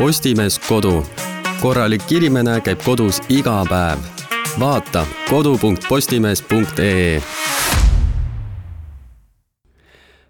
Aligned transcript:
Postimees 0.00 0.56
Kodu. 0.64 1.02
korralik 1.60 2.06
inimene 2.12 2.54
käib 2.64 2.80
kodus 2.80 3.18
iga 3.28 3.58
päev. 3.68 3.98
vaata 4.60 5.02
kodu.postimees.ee. 5.28 7.22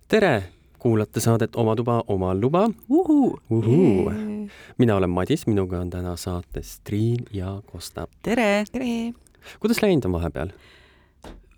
tere, 0.09 0.43
kuulate 0.79 1.21
saadet 1.21 1.57
Oma 1.57 1.77
tuba, 1.77 2.03
omal 2.07 2.41
luba. 2.41 2.71
uhuu. 2.89 4.13
mina 4.79 4.97
olen 4.97 5.11
Madis, 5.11 5.47
minuga 5.47 5.79
on 5.81 5.91
täna 5.91 6.17
saates 6.17 6.81
Triin 6.85 7.25
ja 7.33 7.63
Kosta. 7.73 8.09
tere. 8.23 8.65
tere. 8.73 9.15
kuidas 9.61 9.83
läinud 9.83 10.05
on 10.05 10.13
vahepeal? 10.13 10.49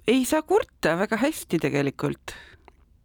ei 0.07 0.25
saa 0.25 0.43
kurta, 0.43 0.99
väga 0.99 1.17
hästi 1.17 1.59
tegelikult 1.59 2.37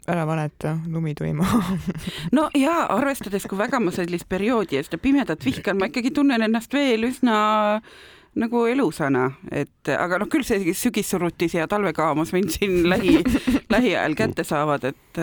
ära 0.08 0.26
valeta, 0.28 0.78
lumi 0.88 1.16
tuli 1.16 1.34
maha 1.36 1.62
no 2.38 2.48
ja 2.56 2.86
arvestades, 2.96 3.48
kui 3.50 3.60
väga 3.60 3.82
ma 3.84 3.92
sellist 3.96 4.30
perioodi 4.30 4.80
ja 4.80 4.84
seda 4.86 5.00
pimedat 5.02 5.44
vihkan, 5.46 5.80
ma 5.80 5.92
ikkagi 5.92 6.14
tunnen 6.16 6.46
ennast 6.48 6.74
veel 6.74 7.10
üsna 7.10 7.38
nagu 8.38 8.64
elusana, 8.70 9.32
et 9.50 9.90
aga 9.90 10.20
noh, 10.22 10.30
küll 10.30 10.46
see 10.46 10.74
sügissurutis 10.78 11.56
ja 11.58 11.66
talvekaamas 11.70 12.34
mind 12.36 12.54
siin 12.54 12.86
lähi, 12.90 13.18
lähiajal 13.70 14.16
kätte 14.16 14.44
saavad, 14.48 14.84
et, 14.84 15.20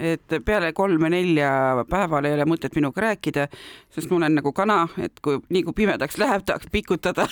et 0.00 0.34
peale 0.44 0.72
kolme-nelja 0.76 1.84
päeval 1.90 2.26
ei 2.28 2.34
ole 2.36 2.46
mõtet 2.48 2.74
minuga 2.76 3.04
rääkida, 3.06 3.46
sest 3.94 4.10
ma 4.10 4.18
olen 4.18 4.38
nagu 4.40 4.52
kana, 4.56 4.80
et 5.02 5.22
kui 5.24 5.38
nii 5.52 5.62
kui 5.68 5.76
pimedaks 5.82 6.18
läheb, 6.20 6.44
tahaks 6.48 6.68
pikutada 6.72 7.28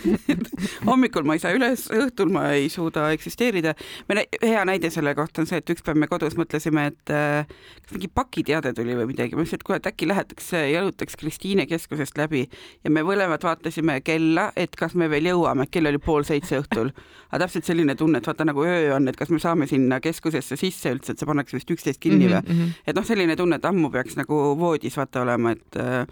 hommikul 0.88 1.26
ma 1.28 1.36
ei 1.36 1.42
saa 1.42 1.52
üles, 1.56 1.86
õhtul 1.92 2.32
ma 2.32 2.48
ei 2.56 2.70
suuda 2.72 3.10
eksisteerida. 3.14 3.74
meil 4.08 4.24
hea 4.42 4.64
näide 4.68 4.90
selle 4.90 5.14
kohta 5.18 5.44
on 5.44 5.50
see, 5.50 5.60
et 5.62 5.74
üks 5.74 5.84
päev 5.84 6.00
me 6.00 6.08
kodus 6.10 6.38
mõtlesime, 6.40 6.88
et 6.92 7.12
kas 7.12 7.94
mingi 7.94 8.08
pakiteade 8.08 8.72
tuli 8.76 8.96
või 8.98 9.10
midagi, 9.12 9.36
ma 9.36 9.44
ütlesin, 9.44 9.60
et 9.60 9.66
kuule, 9.68 9.80
et 9.82 9.92
äkki 9.92 10.08
lähetaks, 10.08 10.52
jalutaks 10.72 11.20
Kristiine 11.20 11.66
keskusest 11.70 12.18
läbi 12.18 12.46
ja 12.82 12.90
me 12.90 13.04
mõlemad 13.06 13.44
vaatasime 13.44 14.00
kell 14.00 14.22
kella, 14.22 14.50
et 14.56 14.76
kas 14.78 14.94
me 14.98 15.08
veel 15.10 15.30
jõuame, 15.32 15.66
kell 15.70 15.88
oli 15.90 16.00
pool 16.02 16.24
seitse 16.26 16.60
õhtul. 16.62 16.92
aga 17.32 17.46
täpselt 17.46 17.64
selline 17.64 17.94
tunne, 17.96 18.20
et 18.20 18.26
vaata 18.28 18.44
nagu 18.44 18.64
öö 18.64 18.94
on, 18.96 19.08
et 19.08 19.16
kas 19.16 19.30
me 19.32 19.38
saame 19.40 19.51
sinna 19.70 20.00
keskusesse 20.00 20.56
sisse 20.60 20.92
üldse, 20.94 21.12
et 21.12 21.20
see 21.20 21.28
pannakse 21.28 21.56
vist 21.56 21.70
üksteist 21.74 22.00
kinni 22.02 22.28
või 22.28 22.40
mm 22.40 22.48
-hmm. 22.48 22.72
et 22.86 22.96
noh, 22.96 23.06
selline 23.06 23.36
tunne, 23.36 23.56
et 23.56 23.68
ammu 23.68 23.90
peaks 23.90 24.16
nagu 24.16 24.40
voodis 24.58 24.96
vaata 24.96 25.22
olema, 25.22 25.52
et 25.52 25.76
äh, 25.76 26.06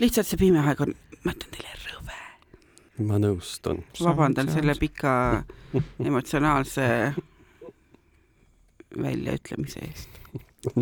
lihtsalt 0.00 0.26
see 0.26 0.40
pime 0.40 0.62
aeg 0.64 0.80
on, 0.80 0.94
ma 1.24 1.32
ütlen 1.36 1.50
teile, 1.50 1.76
rõve. 1.90 2.18
ma 3.06 3.18
nõustun. 3.18 3.84
vabandan 4.00 4.50
selle 4.52 4.74
pika 4.80 5.44
emotsionaalse 6.00 7.14
väljaütlemise 8.94 9.80
eest 9.80 10.20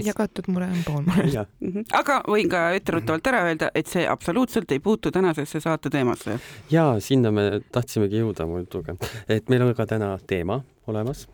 jagatud 0.04 0.48
mure 0.52 0.68
on 0.70 0.84
pool 0.86 1.02
muret. 1.06 1.48
Mhm. 1.60 1.86
aga 1.98 2.20
võin 2.28 2.50
ka 2.52 2.64
etteruttavalt 2.78 3.30
ära 3.32 3.44
öelda, 3.48 3.70
et 3.74 3.90
see 3.90 4.06
absoluutselt 4.08 4.72
ei 4.72 4.80
puutu 4.80 5.10
tänasesse 5.10 5.60
saate 5.60 5.90
teemasse. 5.90 6.38
ja 6.70 6.96
sinna 7.00 7.30
me 7.30 7.60
tahtsimegi 7.72 8.22
jõuda 8.22 8.46
muidugi, 8.48 8.96
et 9.28 9.48
meil 9.52 9.66
on 9.66 9.74
ka 9.74 9.86
täna 9.86 10.14
teema 10.26 10.62
olemas, 10.86 11.26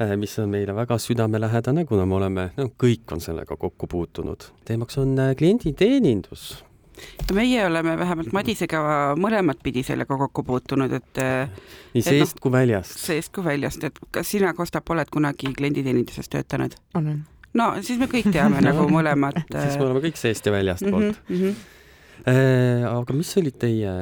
äh, 0.00 0.16
mis 0.16 0.38
on 0.38 0.50
meile 0.50 0.74
väga 0.74 0.98
südamelähedane, 0.98 1.84
kuna 1.86 2.06
me 2.06 2.18
oleme, 2.20 2.50
no 2.56 2.68
kõik 2.84 3.12
on 3.12 3.20
sellega 3.20 3.56
kokku 3.56 3.86
puutunud. 3.86 4.50
teemaks 4.64 4.98
on 4.98 5.18
äh, 5.18 5.34
klienditeenindus 5.36 6.62
meie 7.32 7.66
oleme 7.66 7.96
vähemalt 7.98 8.32
Madisega 8.36 8.82
mõlemat 9.18 9.62
pidi 9.64 9.82
sellega 9.86 10.16
kokku 10.18 10.44
puutunud, 10.46 10.92
et 10.92 11.20
nii 11.94 12.04
seest 12.04 12.36
no, 12.36 12.44
kui 12.44 12.52
väljast. 12.52 12.98
seest 13.00 13.32
kui 13.34 13.44
väljast, 13.44 13.84
et 13.88 14.00
kas 14.14 14.32
sina, 14.34 14.52
Kostap, 14.54 14.90
oled 14.90 15.10
kunagi 15.12 15.52
klienditeeninduses 15.56 16.28
töötanud? 16.32 16.76
olen 16.94 17.22
no 17.58 17.68
siis 17.82 18.00
me 18.00 18.08
kõik 18.10 18.30
teame 18.32 18.62
nagu 18.68 18.86
mõlemat. 18.90 19.42
siis 19.50 19.76
me 19.78 19.88
oleme 19.88 20.04
kõik 20.06 20.20
seest 20.20 20.46
ja 20.46 20.54
väljastpoolt 20.54 21.22
mm. 21.28 21.36
-hmm. 21.36 21.68
Äh, 22.22 22.84
aga 22.86 23.14
mis 23.18 23.32
olid 23.36 23.56
teie 23.58 23.92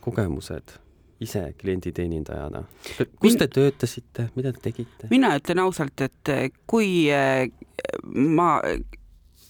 kogemused 0.00 0.76
ise 1.20 1.54
klienditeenindajana? 1.58 2.62
kus 3.18 3.36
te 3.40 3.48
töötasite, 3.48 4.28
mida 4.36 4.52
te 4.52 4.60
tegite? 4.68 5.08
mina 5.10 5.32
ütlen 5.40 5.64
ausalt, 5.64 6.00
et 6.00 6.30
kui 6.66 7.10
äh, 7.10 7.48
ma, 8.14 8.60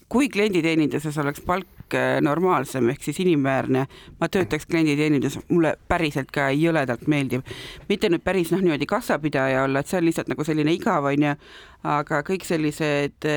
kui 0.09 0.29
klienditeeninduses 0.33 1.17
oleks 1.21 1.45
palk 1.45 1.74
normaalsem 2.21 2.89
ehk 2.89 3.03
siis 3.03 3.19
inimväärne. 3.19 3.85
ma 4.19 4.29
töötaks 4.29 4.65
klienditeeninduses, 4.65 5.43
mulle 5.49 5.75
päriselt 5.87 6.31
ka 6.31 6.49
jõledalt 6.51 7.07
meeldib. 7.07 7.45
mitte 7.89 8.09
nüüd 8.09 8.23
päris 8.23 8.51
noh, 8.51 8.61
niimoodi 8.61 8.85
kassapidaja 8.85 9.63
olla, 9.63 9.79
et 9.79 9.87
see 9.87 9.97
on 9.97 10.05
lihtsalt 10.05 10.31
nagu 10.31 10.43
selline 10.43 10.73
igav 10.73 11.05
onju, 11.11 11.35
aga 11.83 12.21
kõik 12.25 12.45
sellised 12.45 13.29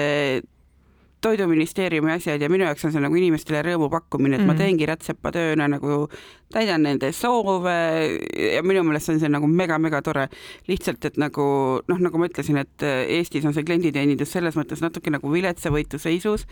toiduministeeriumi 1.20 2.12
asjad 2.12 2.42
ja 2.42 2.48
minu 2.50 2.64
jaoks 2.64 2.84
on 2.86 2.92
see 2.94 3.02
nagu 3.02 3.16
inimestele 3.18 3.62
rõõmu 3.66 3.88
pakkumine, 3.90 4.36
et 4.36 4.40
mm 4.40 4.44
-hmm. 4.44 4.46
ma 4.46 4.52
mhm. 4.52 4.62
teengi 4.62 4.86
rätsepatööna 4.86 5.68
nagu 5.68 6.08
täidan 6.52 6.82
nende 6.82 7.10
soove 7.12 7.74
ja 8.54 8.62
minu 8.62 8.82
meelest 8.86 9.10
on 9.12 9.20
see 9.20 9.28
nagu 9.28 9.46
mega-mega 9.46 10.02
tore. 10.02 10.28
lihtsalt, 10.68 11.04
et 11.04 11.16
nagu 11.16 11.42
noh, 11.88 11.98
nagu 11.98 12.18
ma 12.18 12.28
ütlesin, 12.28 12.56
et 12.58 12.82
Eestis 12.82 13.44
on 13.44 13.54
see 13.54 13.64
klienditeenindus 13.64 14.32
selles 14.32 14.56
mõttes 14.56 14.80
natuke 14.80 15.10
nagu 15.10 15.32
viletsavõitu 15.32 15.98
seisus, 15.98 16.46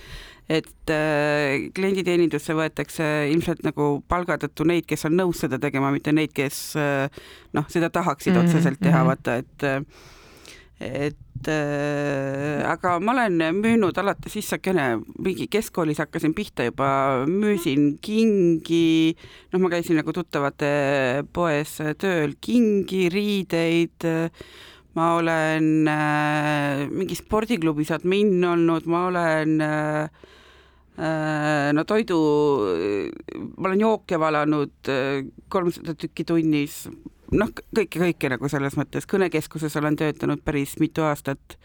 et 0.49 0.91
äh, 0.91 1.71
klienditeenindusse 1.75 2.55
võetakse 2.55 3.31
ilmselt 3.31 3.63
nagu 3.63 4.03
palga 4.09 4.37
tõttu 4.39 4.67
neid, 4.67 4.87
kes 4.87 5.05
on 5.05 5.17
nõus 5.17 5.41
seda 5.41 5.59
tegema, 5.59 5.91
mitte 5.91 6.13
neid, 6.13 6.33
kes 6.35 6.77
äh, 6.77 7.09
noh, 7.53 7.65
seda 7.69 7.91
tahaksid 7.91 8.33
mm 8.33 8.41
-hmm. 8.41 8.49
otseselt 8.49 8.81
teha, 8.81 8.99
mhm. 8.99 9.07
vaata, 9.07 9.37
et 9.37 9.63
äh, 9.63 9.81
et 10.81 11.49
äh, 11.49 12.61
aga 12.69 12.99
ma 13.01 13.15
olen 13.15 13.41
müünud 13.57 13.97
alates 13.97 14.35
issakene, 14.37 14.99
mingi 15.25 15.47
keskkoolis 15.49 16.03
hakkasin 16.03 16.35
pihta 16.37 16.67
juba, 16.69 16.89
müüsin 17.31 17.97
kingi, 18.05 19.17
noh, 19.53 19.63
ma 19.63 19.73
käisin 19.73 19.97
nagu 19.97 20.13
tuttavate 20.13 21.25
poes 21.33 21.79
tööl, 22.03 22.37
kingi, 22.45 23.07
riideid, 23.13 24.09
ma 24.97 25.11
olen 25.17 25.89
äh, 25.89 26.85
mingi 26.93 27.17
spordiklubi 27.17 27.89
admin 27.97 28.45
olnud, 28.45 28.85
ma 28.85 29.07
olen 29.09 29.61
äh, 29.65 30.09
äh 30.97 31.73
no 31.73 31.85
toidu, 31.89 32.21
ma 33.57 33.69
olen 33.69 33.81
jooke 33.81 34.21
valanud 34.21 34.93
äh, 34.93 35.25
kolmsada 35.49 35.97
tükki 35.97 36.25
tunnis, 36.25 36.85
noh, 37.33 37.51
kõike, 37.75 38.01
kõike 38.01 38.31
nagu 38.31 38.49
selles 38.51 38.77
mõttes, 38.79 39.07
kõnekeskuses 39.11 39.77
olen 39.81 39.99
töötanud 39.99 40.43
päris 40.45 40.77
mitu 40.83 41.07
aastat. 41.07 41.59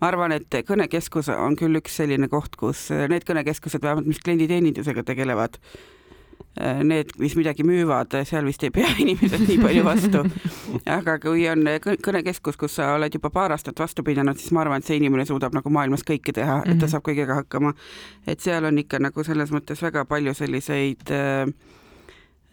ma 0.00 0.10
arvan, 0.10 0.32
et 0.36 0.60
kõnekeskus 0.68 1.30
on 1.32 1.56
küll 1.56 1.80
üks 1.80 1.96
selline 1.96 2.28
koht, 2.28 2.56
kus 2.56 2.88
need 2.90 3.24
kõnekeskused 3.28 3.82
vähemalt, 3.82 4.06
mis 4.06 4.20
klienditeenindusega 4.24 5.04
tegelevad, 5.06 5.60
need, 6.56 7.12
mis 7.20 7.36
midagi 7.36 7.64
müüvad, 7.68 8.14
seal 8.28 8.46
vist 8.48 8.64
ei 8.64 8.72
pea 8.72 8.88
inimesed 9.04 9.44
nii 9.44 9.58
palju 9.60 9.84
vastu. 9.86 10.22
aga 10.98 11.18
kui 11.22 11.46
on 11.52 11.64
kõnekeskus, 12.04 12.56
kus 12.60 12.78
sa 12.80 12.94
oled 12.96 13.12
juba 13.12 13.30
paar 13.32 13.56
aastat 13.56 13.78
vastu 13.80 14.04
pidanud, 14.04 14.38
siis 14.40 14.52
ma 14.56 14.64
arvan, 14.64 14.80
et 14.80 14.88
see 14.88 15.00
inimene 15.00 15.26
suudab 15.28 15.56
nagu 15.56 15.72
maailmas 15.72 16.04
kõike 16.06 16.32
teha, 16.36 16.62
et 16.64 16.76
ta 16.76 16.86
mhm. 16.86 16.92
saab 16.92 17.04
kõigega 17.08 17.40
hakkama. 17.42 17.74
et 18.26 18.40
seal 18.40 18.64
on 18.68 18.84
ikka 18.84 19.00
nagu 19.04 19.24
selles 19.24 19.52
mõttes 19.52 19.84
väga 19.84 20.04
palju 20.08 20.34
selliseid 20.36 21.12
äh, 21.12 21.52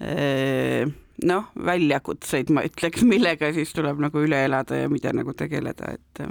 äh, 0.04 0.92
noh, 1.22 1.52
väljakutseid, 1.66 2.50
ma 2.54 2.66
ütleks, 2.68 3.06
millega 3.14 3.52
siis 3.56 3.74
tuleb 3.76 4.02
nagu 4.04 4.24
üle 4.24 4.44
elada 4.48 4.84
ja 4.84 4.90
mida 4.92 5.14
nagu 5.16 5.36
tegeleda, 5.38 5.94
et 5.94 6.26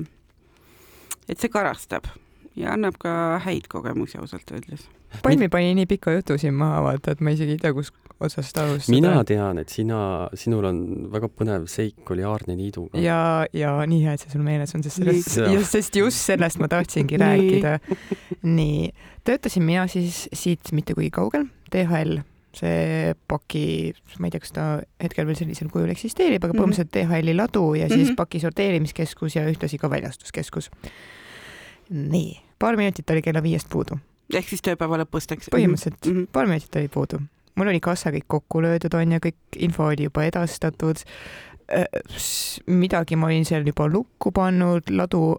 et 1.31 1.39
see 1.39 1.53
karastab 1.53 2.09
ja 2.59 2.75
annab 2.75 2.99
ka 3.01 3.39
häid 3.47 3.69
kogemusi 3.73 4.19
ausalt 4.21 4.51
öeldes. 4.53 4.89
Palmi 5.23 5.49
pani 5.53 5.75
nii 5.77 5.87
pika 5.89 6.13
jutu 6.15 6.39
siin 6.41 6.55
maha, 6.57 6.81
vaata, 6.87 7.13
et 7.13 7.21
ma 7.25 7.33
isegi 7.35 7.57
ei 7.57 7.61
tea, 7.61 7.73
kus 7.77 7.93
otsast 8.23 8.59
alustada. 8.59 8.95
mina 8.95 9.25
tean, 9.29 9.59
et 9.61 9.73
sina, 9.73 10.29
sinul 10.39 10.67
on 10.69 10.81
väga 11.13 11.29
põnev 11.33 11.67
seik 11.71 12.11
oli 12.15 12.25
Aarne 12.27 12.57
Niiduga. 12.57 13.01
ja, 13.01 13.45
ja 13.53 13.75
nii 13.89 14.03
hea, 14.05 14.17
et 14.17 14.25
see 14.25 14.33
sul 14.33 14.45
meeles 14.47 14.73
on, 14.77 14.85
sest 14.87 15.03
sellest, 15.03 15.37
just, 15.53 15.73
sest 15.77 16.01
just 16.01 16.23
sellest 16.33 16.61
ma 16.63 16.71
tahtsingi 16.73 17.21
rääkida. 17.21 17.79
nii, 18.43 18.93
töötasin 19.29 19.67
mina 19.67 19.87
siis 19.91 20.27
siit 20.33 20.73
mitte 20.77 20.97
kuigi 20.99 21.13
kaugel, 21.15 21.49
DHL 21.73 22.23
see 22.57 23.15
paki, 23.29 23.65
ma 24.21 24.29
ei 24.29 24.35
tea, 24.35 24.43
kas 24.45 24.55
ta 24.57 24.65
hetkel 25.03 25.27
veel 25.29 25.39
sellisel 25.39 25.71
kujul 25.73 25.93
eksisteerib, 25.95 26.43
aga 26.43 26.53
mhm. 26.53 26.61
põhimõtteliselt 26.61 26.95
DHL-i 26.97 27.37
ladu 27.37 27.65
ja 27.79 27.89
siis 27.89 27.99
mm 27.99 28.13
-hmm. 28.13 28.21
paki 28.21 28.41
sorteerimiskeskus 28.41 29.37
ja 29.37 29.47
ühtlasi 29.49 29.79
ka 29.79 29.91
väljastuskeskus. 29.91 30.71
nii, 31.91 32.41
paar 32.59 32.77
minutit 32.77 33.11
oli 33.11 33.23
kella 33.23 33.43
viiest 33.43 33.69
puudu. 33.69 33.99
ehk 34.35 34.49
siis 34.49 34.63
tööpäeva 34.63 35.03
lõpust, 35.05 35.33
eks? 35.33 35.49
põhimõtteliselt 35.55 36.07
mm 36.07 36.13
-hmm. 36.13 36.27
paar 36.33 36.47
minutit 36.47 36.77
oli 36.77 36.89
puudu. 36.89 37.23
mul 37.55 37.69
oli 37.69 37.81
kassa 37.81 38.11
kõik 38.11 38.27
kokku 38.27 38.63
löödud, 38.63 38.95
on 38.95 39.13
ju, 39.13 39.19
kõik 39.19 39.57
info 39.57 39.85
oli 39.85 40.05
juba 40.05 40.25
edastatud. 40.25 40.97
Äh, 41.73 41.87
midagi 42.67 43.17
ma 43.17 43.27
olin 43.27 43.45
seal 43.45 43.67
juba 43.67 43.89
lukku 43.89 44.33
pannud, 44.33 44.83
ladu 44.91 45.39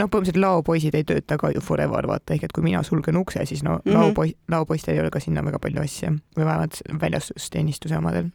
noh, 0.00 0.08
põhimõtteliselt 0.10 0.40
laopoisid 0.42 0.96
ei 0.98 1.06
tööta 1.08 1.38
ka 1.40 1.52
ju 1.54 1.62
forever, 1.64 2.08
vaata, 2.10 2.34
ehk 2.34 2.48
et 2.48 2.56
kui 2.56 2.64
mina 2.66 2.82
sulgen 2.86 3.18
ukse, 3.20 3.44
siis 3.46 3.62
no 3.66 3.78
mm 3.78 3.82
-hmm. 3.84 3.98
laopoi-, 3.98 4.34
laopoistel 4.48 4.96
ei 4.96 5.04
ole 5.04 5.10
ka 5.10 5.20
sinna 5.20 5.44
väga 5.44 5.58
palju 5.58 5.82
asja 5.82 6.12
või 6.36 6.44
vähemalt 6.44 6.82
väljastusteenistuse 7.00 7.98
omadel. 7.98 8.30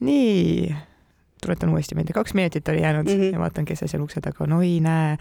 nii, 0.00 0.76
tuletan 1.42 1.68
uuesti 1.68 1.94
meelde, 1.94 2.12
kaks 2.12 2.34
minutit 2.34 2.68
oli 2.68 2.82
jäänud 2.82 3.06
mm 3.06 3.20
-hmm. 3.20 3.32
ja 3.32 3.38
vaatan, 3.38 3.64
kes 3.64 3.84
seal 3.86 4.02
ukse 4.02 4.20
taga 4.20 4.44
on, 4.44 4.52
oi 4.52 4.80
näe. 4.80 5.18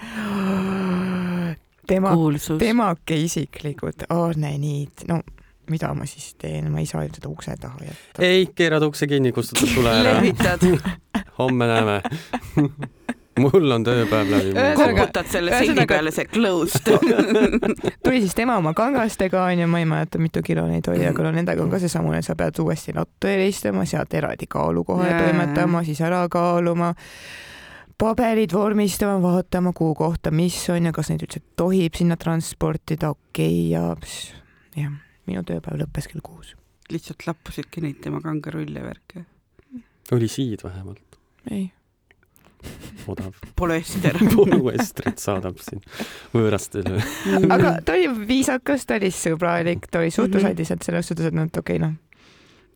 tema, 1.88 2.12
temake 2.60 3.16
isiklikud, 3.16 4.06
aa 4.10 4.32
näe 4.36 4.58
nii, 4.58 4.88
no 5.08 5.22
mida 5.70 5.94
ma 5.94 6.06
siis 6.06 6.36
teen, 6.36 6.72
ma 6.72 6.80
ei 6.80 6.86
saa 6.86 7.04
ju 7.04 7.10
seda 7.14 7.30
ukse 7.30 7.56
taha 7.60 7.78
jätta. 7.86 8.24
ei, 8.26 8.48
keerad 8.56 8.84
ukse 8.84 9.08
kinni, 9.08 9.32
kustutad 9.32 9.74
tule 9.74 9.90
ära, 9.90 10.14
lehvitad, 10.14 10.66
homme 11.38 11.68
näeme. 11.68 12.02
mul 13.42 13.76
on 13.76 13.86
tööpäev 13.88 14.32
läbi. 14.34 14.54
Koputad 14.78 15.30
selle 15.32 15.54
ühesõnaga- 15.54 15.88
peale, 15.94 16.14
see 16.16 16.28
closed. 16.30 16.90
tuli 18.06 18.22
siis 18.24 18.36
tema 18.38 18.58
oma 18.60 18.74
kangastega 18.78 19.44
onju, 19.48 19.68
ma 19.72 19.82
ei 19.82 19.88
mäleta, 19.90 20.22
mitu 20.22 20.44
kilo 20.46 20.66
neid 20.70 20.88
oli, 20.92 21.06
aga 21.10 21.26
no 21.26 21.34
nendega 21.36 21.64
on 21.64 21.72
ka 21.72 21.82
seesamune, 21.82 22.22
sa 22.26 22.36
pead 22.40 22.60
uuesti 22.64 22.96
lattu 22.96 23.32
helistama, 23.32 23.86
sealt 23.90 24.14
eraldi 24.14 24.50
kaalukoha 24.50 25.08
Jaa. 25.08 25.22
toimetama, 25.24 25.84
siis 25.88 26.02
ära 26.06 26.22
kaaluma, 26.32 26.94
paberid 28.00 28.54
vormistama, 28.56 29.20
vaatama, 29.24 29.74
kuhu 29.76 29.96
kohta 30.00 30.32
mis 30.32 30.62
on 30.74 30.90
ja 30.90 30.96
kas 30.96 31.12
neid 31.12 31.26
üldse 31.28 31.42
tohib 31.60 31.98
sinna 32.00 32.18
transportida, 32.20 33.12
okei 33.16 33.50
okay, 33.50 33.66
ja 33.74 33.84
pss, 34.00 34.32
jah, 34.80 34.96
minu 35.30 35.44
tööpäev 35.48 35.82
lõppes 35.84 36.10
kell 36.12 36.24
kuus. 36.26 36.56
lihtsalt 36.90 37.28
lappusidki 37.28 37.84
neid 37.86 38.00
tema 38.02 38.22
kangarulle 38.24 38.82
värke. 38.86 39.26
oli 40.16 40.28
siid 40.32 40.64
vähemalt, 40.64 41.20
ei, 41.52 41.70
odav. 43.08 43.34
polüester. 43.56 44.20
polüestrit 44.36 45.22
saadab 45.22 45.58
siin 45.64 45.82
võõrastele. 46.36 47.00
aga 47.50 47.78
ta 47.86 47.98
oli 47.98 48.28
viisakas, 48.30 48.86
ta 48.90 49.00
oli 49.00 49.12
sõbralik, 49.16 49.90
ta 49.92 50.04
oli 50.04 50.14
suhtlusaldis, 50.14 50.76
et 50.76 50.86
selles 50.88 51.10
suhtes, 51.10 51.32
et 51.32 51.36
noh, 51.38 51.50
et 51.50 51.62
okei 51.62 51.80
okay, 51.80 51.88
noh, 51.88 51.98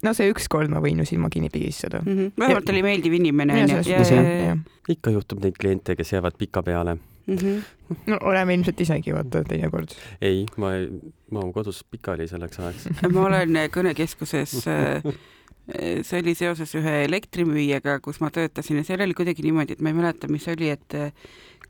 no 0.04 0.14
see 0.18 0.30
ükskord 0.32 0.72
ma 0.74 0.82
võin 0.84 1.02
ju 1.02 1.08
silma 1.08 1.32
kinni 1.34 1.52
pigistada. 1.54 2.04
Mhm. 2.04 2.36
vähemalt 2.40 2.70
oli 2.70 2.84
meeldiv 2.86 3.18
inimene 3.20 3.60
Ja 3.60 3.66
onju 3.66 4.62
ikka 4.92 5.14
juhtub 5.16 5.44
neid 5.44 5.58
kliente, 5.60 5.96
kes 5.96 6.14
jäävad 6.14 6.38
pika 6.38 6.64
peale. 6.64 6.98
Mhm. 7.28 7.60
no 8.08 8.18
oleme 8.28 8.54
ilmselt 8.54 8.82
isegi 8.82 9.14
vaata 9.16 9.44
teinekord. 9.48 9.96
ei, 10.22 10.46
ma 10.58 10.74
ei, 10.76 10.90
ma 11.32 11.40
olen 11.40 11.54
kodus 11.54 11.84
pikali 11.84 12.28
selleks 12.28 12.60
ajaks. 12.60 12.88
ma 13.14 13.26
olen 13.30 13.56
kõnekeskuses, 13.72 14.58
see 15.68 16.20
oli 16.20 16.34
seoses 16.36 16.74
ühe 16.76 17.04
elektrimüüjaga, 17.06 18.00
kus 18.04 18.20
ma 18.20 18.32
töötasin 18.36 18.82
ja 18.82 18.88
seal 18.88 19.04
oli 19.06 19.16
kuidagi 19.16 19.46
niimoodi, 19.46 19.78
et 19.78 19.84
ma 19.84 19.94
ei 19.94 19.96
mäleta, 19.96 20.28
mis 20.32 20.48
oli, 20.52 20.74
et 20.74 20.98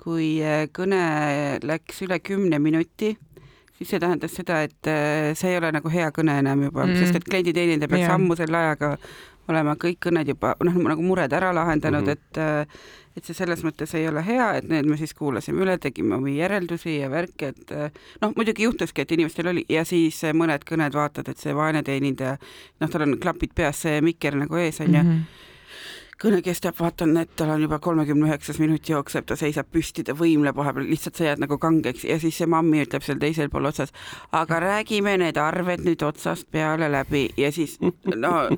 kui 0.02 0.40
kõne 0.74 1.04
läks 1.62 2.02
üle 2.02 2.18
kümne 2.26 2.58
minuti, 2.60 3.12
siis 3.78 3.92
see 3.94 4.02
tähendas 4.02 4.34
seda, 4.34 4.64
et 4.66 4.90
see 5.38 5.52
ei 5.52 5.60
ole 5.60 5.70
nagu 5.76 5.92
hea 5.94 6.10
kõne 6.16 6.40
enam 6.42 6.66
juba 6.66 6.86
mm, 6.86 6.90
Mm. 6.90 6.96
-hmm. 6.96 7.06
sest 7.06 7.16
et 7.22 7.30
klienditeenindaja 7.30 7.90
peaks 7.90 8.08
yeah. 8.08 8.16
ammu 8.16 8.36
selle 8.36 8.58
ajaga 8.58 8.98
olema 9.50 9.76
kõik 9.80 10.00
kõned 10.08 10.28
juba 10.28 10.54
noh, 10.64 10.76
nagu 10.90 11.06
mured 11.06 11.34
ära 11.34 11.54
lahendanud 11.56 12.04
mm. 12.04 12.12
-hmm. 12.12 12.62
et 12.62 13.18
et 13.18 13.26
see 13.26 13.36
selles 13.38 13.62
mõttes 13.62 13.92
ei 13.94 14.08
ole 14.10 14.24
hea, 14.26 14.48
et 14.58 14.66
need 14.70 14.88
me 14.90 14.98
siis 14.98 15.14
kuulasime 15.14 15.62
üle, 15.62 15.78
tegime 15.78 16.16
omi 16.16 16.38
järeldusi 16.38 16.98
ja 16.98 17.10
värke, 17.10 17.52
et 17.54 17.74
noh, 18.22 18.34
muidugi 18.36 18.64
juhtuski, 18.64 19.02
et 19.02 19.12
inimestel 19.12 19.52
oli 19.52 19.66
ja 19.70 19.86
siis 19.86 20.24
mõned 20.34 20.66
kõned 20.66 20.94
vaatad, 20.98 21.30
et 21.30 21.38
see 21.38 21.54
vaene 21.54 21.84
teenindaja, 21.84 22.38
noh, 22.82 22.90
tal 22.90 23.06
on 23.06 23.20
klapid 23.20 23.54
peas, 23.56 23.84
see 23.86 24.02
mikker 24.02 24.36
nagu 24.36 24.58
ees 24.58 24.82
onju 24.82 25.04
mm. 25.04 25.10
-hmm. 25.10 25.52
Kõne 26.24 26.42
kestab, 26.46 26.78
vaatan, 26.80 27.18
et 27.20 27.36
tal 27.36 27.52
on 27.54 27.62
juba 27.62 27.80
kolmekümne 27.84 28.30
üheksas 28.30 28.60
minut 28.64 28.90
jookseb, 28.90 29.26
ta 29.28 29.36
seisab 29.40 29.68
püsti, 29.72 30.06
ta 30.08 30.16
võimleb 30.18 30.56
vahepeal, 30.56 30.88
lihtsalt 30.90 31.20
sa 31.20 31.30
jääd 31.30 31.44
nagu 31.44 31.58
kangeks 31.62 32.06
ja 32.08 32.20
siis 32.20 32.38
see 32.40 32.48
mammi 32.50 32.84
ütleb 32.86 33.04
seal 33.04 33.20
teisel 33.22 33.50
pool 33.54 33.66
otsas, 33.70 33.94
aga 34.32 34.60
räägime 34.64 35.18
need 35.20 35.38
arved 35.38 35.84
nüüd 35.86 36.04
otsast 36.08 36.48
peale 36.52 36.92
läbi 36.92 37.28
ja 37.38 37.52
siis 37.52 37.78
no 38.16 38.50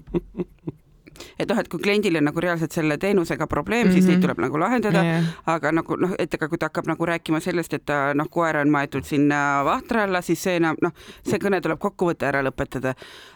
et 1.39 1.49
noh, 1.49 1.59
et 1.59 1.67
kui 1.71 1.79
kliendil 1.79 2.17
on 2.19 2.25
nagu 2.27 2.41
reaalselt 2.43 2.75
selle 2.75 2.97
teenusega 2.99 3.47
probleem 3.47 3.87
mm, 3.87 3.89
-hmm. 3.89 3.93
siis 3.93 4.05
Mhm. 4.05 4.11
neid 4.11 4.21
tuleb 4.21 4.39
nagu 4.43 4.59
lahendada 4.59 5.03
Jah. 5.03 5.23
aga 5.45 5.71
nagu 5.71 5.95
noh, 5.95 6.15
et 6.19 6.33
aga 6.33 6.49
kui 6.49 6.57
ta 6.57 6.65
hakkab 6.65 6.87
nagu 6.87 7.05
rääkima 7.05 7.39
sellest, 7.39 7.73
et 7.73 7.85
ta 7.85 8.13
noh, 8.13 8.27
koer 8.29 8.57
on 8.57 8.69
maetud 8.69 9.03
sinna 9.03 9.61
vahtra 9.65 10.03
alla, 10.03 10.21
siis 10.21 10.43
see 10.43 10.55
enam 10.55 10.75
noh, 10.81 10.91
see 11.23 11.39
kõne 11.39 11.61
tuleb 11.61 11.79
kokkuvõte 11.79 12.27
ära 12.27 12.43
lõpetada. 12.43 12.93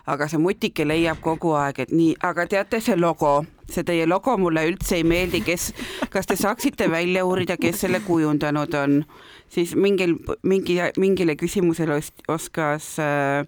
aga 0.07 0.27
see 0.27 0.39
mutike 0.39 0.87
leiab 0.87 1.21
kogu 1.21 1.53
aeg, 1.53 1.79
et 1.79 1.91
nii, 1.91 2.15
aga 2.23 2.47
teate, 2.47 2.79
see 2.81 2.95
logo, 2.95 3.45
see 3.73 3.83
teie 3.83 4.05
logo 4.07 4.37
mulle 4.37 4.65
üldse 4.71 4.95
ei 4.99 5.03
meeldi, 5.03 5.41
kes, 5.45 5.71
kas 6.09 6.25
te 6.29 6.35
saaksite 6.35 6.87
välja 6.91 7.25
uurida, 7.25 7.57
kes 7.57 7.81
selle 7.85 7.99
kujundanud 8.05 8.73
on? 8.83 9.03
siis 9.49 9.71
mingil, 9.75 10.11
mingi, 10.45 10.75
mingile 11.01 11.33
küsimusele 11.35 11.95
os- 11.97 12.11
oskas 12.29 12.91
äh, 13.01 13.47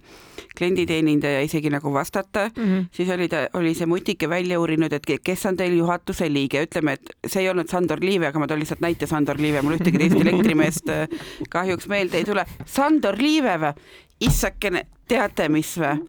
klienditeenindaja 0.57 1.41
isegi 1.45 1.69
nagu 1.69 1.91
vastata 1.93 2.47
Mhm. 2.57 2.87
siis 2.91 3.09
oli 3.13 3.27
ta, 3.29 3.43
oli 3.53 3.73
see 3.77 3.85
mutike 3.85 4.29
välja 4.29 4.57
uurinud, 4.59 4.93
et 4.93 5.05
ke- 5.05 5.19
kes 5.23 5.45
on 5.45 5.57
teil 5.57 5.77
juhatuse 5.77 6.29
liige, 6.33 6.63
ütleme, 6.65 6.93
et 6.97 7.13
see 7.27 7.43
ei 7.43 7.49
olnud 7.49 7.69
Sandor 7.69 7.99
Liive, 8.01 8.27
aga 8.27 8.39
ma 8.39 8.47
toon 8.47 8.59
lihtsalt 8.59 8.81
näite 8.81 9.07
Sandor 9.07 9.37
Liive, 9.37 9.61
mul 9.61 9.77
ühtegi 9.77 9.97
teist 10.01 10.17
elektrimeest 10.21 10.89
äh, 10.89 11.07
kahjuks 11.49 11.87
meelde 11.87 12.17
ei 12.17 12.25
tule. 12.25 12.45
Sandor 12.65 13.17
Liive 13.21 13.57
või? 13.61 13.73
issakene, 14.21 14.83
teate 15.09 15.49
mis 15.49 15.75
või? 15.81 16.01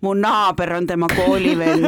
Mu 0.00 0.12
naaber 0.14 0.72
on 0.76 0.86
tema 0.86 1.06
koolivend. 1.10 1.84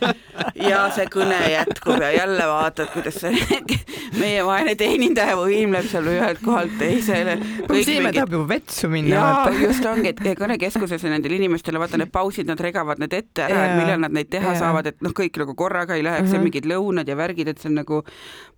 ja 0.70 0.84
see 0.94 1.06
kõne 1.12 1.38
jätkub 1.52 2.00
ja 2.02 2.10
jälle 2.14 2.46
vaatad, 2.48 2.90
kuidas 2.94 3.18
see 3.22 3.32
meie 4.20 4.42
vaene 4.46 4.74
teenindaja 4.78 5.36
võimleb 5.38 5.86
seal 5.90 6.06
ühelt 6.10 6.40
kohalt 6.44 6.76
teisele. 6.80 7.36
Siime 7.84 8.12
tahab 8.14 8.32
ju 8.34 8.42
vetsu 8.48 8.90
minna, 8.92 9.14
jaa, 9.16 9.50
just 9.62 9.84
ongi, 9.88 10.12
et 10.14 10.22
kõnekeskuses 10.38 11.02
ja 11.06 11.12
nendele 11.12 11.38
inimestele 11.40 11.80
vaata 11.80 11.98
need 12.00 12.12
pausid, 12.14 12.48
nad 12.50 12.60
regavad 12.60 13.00
need 13.02 13.14
ette 13.16 13.44
ära, 13.46 13.64
et 13.70 13.76
millal 13.80 14.00
nad 14.04 14.14
neid 14.14 14.30
teha 14.32 14.52
jaa. 14.54 14.60
saavad, 14.64 14.90
et 14.92 15.00
noh, 15.04 15.14
kõik 15.16 15.38
nagu 15.42 15.54
korraga 15.58 15.96
ei 15.98 16.04
läheks 16.06 16.32
ja 16.32 16.38
Mhm. 16.40 16.44
mingid 16.46 16.66
lõunad 16.70 17.08
ja 17.08 17.16
värgid, 17.16 17.48
et 17.48 17.58
see 17.60 17.68
on 17.70 17.74
nagu 17.80 18.02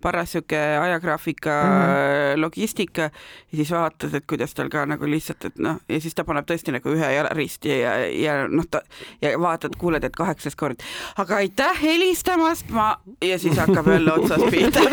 paras 0.01 0.31
sihuke 0.35 0.57
ajagraafika 0.79 1.53
Mhm. 1.63 2.41
logistika 2.41 3.09
ja 3.09 3.55
siis 3.57 3.71
vaatad, 3.71 4.13
et 4.13 4.27
kuidas 4.27 4.53
tal 4.53 4.69
ka 4.69 4.85
nagu 4.85 5.05
lihtsalt, 5.05 5.45
et 5.45 5.57
noh, 5.59 5.79
ja 5.89 5.99
siis 5.99 6.13
ta 6.15 6.23
paneb 6.23 6.45
tõesti 6.45 6.71
nagu 6.75 6.89
ühe 6.93 7.11
jala 7.15 7.29
risti 7.33 7.69
ja, 7.81 7.97
ja 8.07 8.47
noh, 8.47 8.65
ta 8.69 8.81
ja 9.21 9.33
vaatad, 9.39 9.77
kuuled, 9.79 10.03
et 10.03 10.15
kaheksas 10.15 10.55
kord, 10.59 10.83
aga 11.17 11.41
aitäh 11.41 11.81
helistamast, 11.81 12.69
ma 12.73 12.93
ja 13.21 13.39
siis 13.39 13.57
hakkab 13.57 13.87
jälle 13.87 14.13
otsast 14.13 14.49
pihta. 14.51 14.83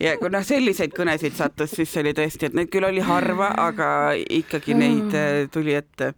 ja 0.00 0.16
kui 0.20 0.30
noh, 0.32 0.44
selliseid 0.46 0.94
kõnesid 0.96 1.36
sattus, 1.38 1.76
siis 1.76 1.96
oli 2.02 2.14
tõesti, 2.16 2.50
et 2.50 2.58
neid 2.58 2.70
küll 2.72 2.88
oli 2.88 3.04
harva, 3.04 3.52
aga 3.68 3.88
ikkagi 4.16 4.76
neid 4.78 5.16
äh, 5.16 5.42
tuli 5.52 5.76
ette. 5.76 6.14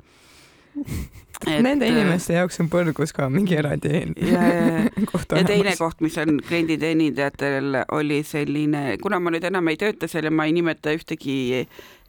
Nende 1.46 1.87
inimeste 1.87 2.35
jaoks 2.35 2.58
on 2.62 2.69
põrgus 2.73 3.12
ka 3.14 3.29
mingi 3.31 3.55
eraldi 3.58 3.93
ja, 4.26 4.46
ja, 4.49 5.05
koht 5.06 5.31
ja 5.31 5.44
teine 5.46 5.69
olemas. 5.69 5.79
koht, 5.79 6.00
mis 6.02 6.17
on 6.19 6.40
klienditeenindajatel, 6.43 7.79
oli 7.94 8.23
selline, 8.26 8.82
kuna 9.02 9.20
ma 9.23 9.31
nüüd 9.35 9.46
enam 9.46 9.70
ei 9.70 9.79
tööta 9.79 10.08
seal 10.11 10.26
ja 10.26 10.32
ma 10.35 10.49
ei 10.49 10.56
nimeta 10.56 10.94
ühtegi 10.96 11.38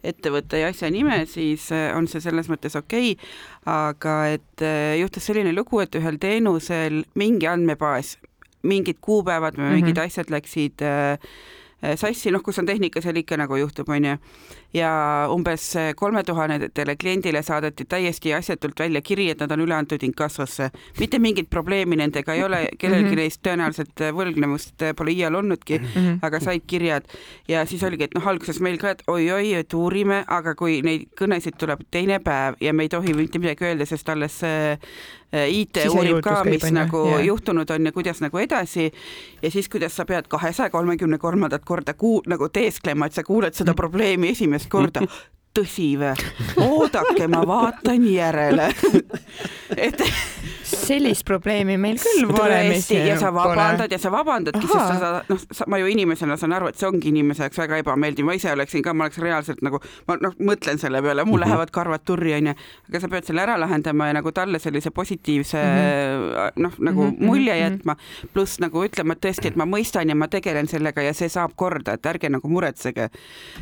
ettevõtte 0.02 0.58
ja 0.62 0.72
asja 0.72 0.90
nime, 0.90 1.22
siis 1.30 1.68
äh, 1.76 1.90
on 1.96 2.08
see 2.10 2.22
selles 2.24 2.50
mõttes 2.50 2.74
okei 2.78 3.14
okay,, 3.14 3.30
aga 3.70 4.16
et 4.34 4.66
äh, 4.66 4.96
juhtus 5.00 5.30
selline 5.30 5.54
lugu, 5.54 5.82
et 5.84 5.94
ühel 6.00 6.18
teenusel 6.20 7.04
mingi 7.20 7.48
andmebaas, 7.50 8.16
mingid 8.66 8.98
kuupäevad 9.04 9.58
või 9.60 9.76
mingid 9.78 9.94
mm. 9.94 10.00
-hmm. 10.00 10.06
asjad 10.06 10.32
läksid 10.32 10.82
äh, 10.82 11.12
äh, 11.84 11.96
sassi, 11.96 12.32
noh, 12.32 12.42
kus 12.42 12.58
on 12.58 12.66
tehnika, 12.66 13.02
seal 13.04 13.16
ikka 13.20 13.38
nagu 13.40 13.56
juhtub, 13.56 13.88
onju. 13.88 14.16
Ja 14.74 15.26
umbes 15.32 15.74
kolme 15.96 16.22
tuhandetele 16.24 16.96
kliendile 16.96 17.42
saadeti 17.42 17.84
täiesti 17.84 18.34
asjatult 18.34 18.78
välja 18.78 19.00
kiri, 19.02 19.30
et 19.30 19.40
nad 19.40 19.50
on 19.52 19.60
üle 19.64 19.74
antud 19.74 20.02
inkassosse. 20.02 20.70
mitte 21.00 21.18
mingit 21.18 21.50
probleemi 21.50 21.96
nendega 21.96 22.34
ei 22.34 22.44
ole, 22.44 22.68
kellelgi 22.78 23.10
Mhm. 23.10 23.16
neist 23.16 23.42
tõenäoliselt 23.42 24.04
võlgnevust 24.14 24.94
pole 24.96 25.10
iial 25.10 25.34
olnudki, 25.34 25.78
Mhm. 25.80 26.18
aga 26.22 26.40
said 26.40 26.62
kirjad 26.66 27.02
ja 27.48 27.64
siis 27.66 27.82
oligi, 27.82 28.04
et 28.04 28.14
noh, 28.14 28.26
alguses 28.26 28.60
meil 28.60 28.78
ka, 28.78 28.90
et 28.90 29.02
oi-oi, 29.08 29.54
et 29.54 29.74
uurime, 29.74 30.24
aga 30.28 30.54
kui 30.54 30.82
neid 30.82 31.08
kõnesid 31.16 31.56
tuleb 31.58 31.80
teine 31.90 32.18
päev 32.20 32.54
ja 32.60 32.72
me 32.72 32.82
ei 32.84 32.88
tohi 32.88 33.12
mitte 33.14 33.38
midagi 33.38 33.64
öelda, 33.64 33.86
sest 33.86 34.08
alles 34.08 34.42
IT 35.32 35.76
uurib 35.94 36.22
ka, 36.24 36.42
mis 36.44 36.64
ju, 36.64 36.72
nagu 36.74 37.04
jah. 37.06 37.20
juhtunud 37.24 37.70
on 37.70 37.84
ja 37.86 37.92
kuidas 37.92 38.20
nagu 38.20 38.38
edasi 38.38 38.90
ja 39.42 39.50
siis, 39.50 39.68
kuidas 39.68 39.94
sa 39.94 40.04
pead 40.04 40.26
kahesaja 40.28 40.70
kolmekümne 40.70 41.18
kolmandat 41.18 41.64
korda 41.64 41.94
kuu-, 41.94 42.22
nagu 42.26 42.48
teesklema, 42.48 43.06
et 43.06 43.12
sa 43.12 43.22
kuuled 43.22 43.54
seda 43.54 43.74
probleemi 43.74 44.30
esimest 44.34 44.59
mais 44.60 44.66
corta. 44.66 45.00
tõsi 45.56 45.88
või? 45.98 46.14
oodake, 46.62 47.26
ma 47.28 47.42
vaatan 47.46 48.04
järele. 48.06 48.68
et 49.76 50.02
sellist 50.70 51.24
probleemi 51.26 51.74
meil 51.80 51.98
küll 51.98 52.30
tõesti 52.30 52.98
ja 53.08 53.16
sa 53.18 53.32
vabandad 53.34 53.90
ja 53.90 53.98
sa 53.98 54.10
vabandadki, 54.14 54.62
sest 54.66 54.86
sa 54.86 54.98
saad, 55.00 55.30
noh, 55.30 55.40
ma 55.70 55.78
ju 55.80 55.88
inimesena 55.90 56.36
saan 56.38 56.54
aru, 56.56 56.68
et 56.70 56.78
see 56.78 56.86
ongi 56.88 57.10
inimese 57.10 57.42
jaoks 57.46 57.58
väga 57.64 57.80
ebameeldiv, 57.82 58.26
ma 58.28 58.36
ise 58.38 58.52
oleksin 58.54 58.84
ka, 58.86 58.94
ma 58.94 59.08
oleks 59.08 59.18
reaalselt 59.22 59.62
nagu, 59.66 59.80
ma 60.08 60.16
noh, 60.22 60.36
mõtlen 60.38 60.78
selle 60.82 61.02
peale, 61.02 61.24
mul 61.26 61.40
Mhm. 61.40 61.46
lähevad 61.48 61.70
karvad 61.74 62.04
turri, 62.06 62.34
onju, 62.38 62.54
aga 62.90 63.00
sa 63.02 63.08
pead 63.08 63.26
selle 63.26 63.42
ära 63.42 63.56
lahendama 63.58 64.06
ja 64.10 64.16
nagu 64.20 64.32
talle 64.36 64.58
sellise 64.62 64.90
positiivse 64.94 65.58
Mhm. 65.64 66.62
noh, 66.62 66.78
nagu 66.78 67.06
Mhm, 67.10 67.24
mulje 67.26 67.54
mhm, 67.54 67.62
jätma, 67.64 67.96
pluss 68.34 68.60
nagu 68.62 68.84
ütlema, 68.86 69.12
et 69.18 69.20
tõesti, 69.26 69.46
et 69.50 69.56
ma 69.56 69.64
mõistan 69.66 70.08
ja 70.08 70.14
ma 70.14 70.28
tegelen 70.28 70.68
sellega 70.70 71.02
ja 71.02 71.12
see 71.14 71.28
saab 71.28 71.56
korda, 71.56 71.94
et 71.98 72.02
ärge 72.06 72.30
nagu 72.30 72.48
muretsege. 72.48 73.08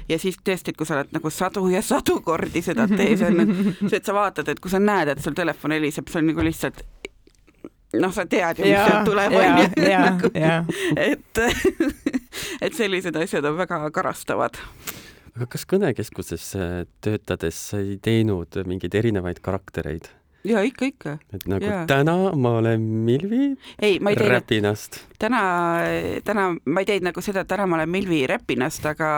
ja 0.08 0.18
siis 0.18 0.36
tõesti, 0.44 0.68
et 0.70 0.76
kui 0.76 0.86
sa 0.86 0.94
oled 1.00 1.12
nagu 1.12 1.30
sadu 1.30 1.68
ja 1.70 1.77
sadu 1.84 2.20
kordi 2.24 2.62
seda 2.64 2.86
teed, 2.98 3.18
see 3.20 3.32
on, 3.32 3.54
see, 3.84 3.98
et 4.00 4.04
sa 4.04 4.16
vaatad, 4.16 4.48
et 4.52 4.60
kui 4.62 4.72
sa 4.72 4.80
näed, 4.82 5.14
et 5.14 5.22
sul 5.24 5.36
telefon 5.38 5.76
heliseb, 5.76 6.08
see 6.10 6.22
on 6.22 6.30
nagu 6.32 6.46
lihtsalt 6.46 6.84
noh, 7.96 8.12
sa 8.12 8.26
tead 8.28 8.60
ju, 8.60 8.66
mis 8.66 8.74
ja 8.74 8.84
sealt, 8.86 9.08
tuleb, 9.08 9.32
ja, 9.32 9.44
onju 9.44 9.88
ja 9.88 10.00
Nagu-, 10.04 10.32
ja. 10.36 10.58
et, 10.96 11.42
et 12.64 12.76
sellised 12.76 13.16
asjad 13.16 13.48
on 13.48 13.56
väga 13.60 13.80
karastavad. 13.94 14.60
aga 15.34 15.48
kas 15.48 15.64
kõnekeskuses 15.70 16.50
äh, 16.58 16.78
töötades 17.04 17.60
sa 17.70 17.80
ei 17.80 17.96
teinud 18.02 18.60
mingeid 18.68 18.98
erinevaid 19.00 19.40
karaktereid? 19.44 20.10
Ja 20.44 20.62
ikka, 20.62 20.84
ikka. 20.84 21.18
et 21.34 21.46
nagu 21.50 21.64
Jaa. 21.64 21.86
täna 21.86 22.14
ma 22.36 22.50
olen 22.58 22.80
Milvi 22.80 23.56
ei, 23.82 23.98
ma 24.00 24.10
ei 24.10 24.16
teinud 24.16 24.32
Räpinast. 24.32 25.00
täna, 25.18 25.40
täna 26.24 26.48
ma 26.64 26.80
ei 26.80 26.86
teinud 26.86 27.08
nagu 27.10 27.22
seda, 27.24 27.42
et 27.42 27.50
täna 27.50 27.66
ma 27.66 27.78
olen 27.78 27.90
Milvi 27.90 28.20
Räpinast, 28.26 28.86
aga 28.86 29.10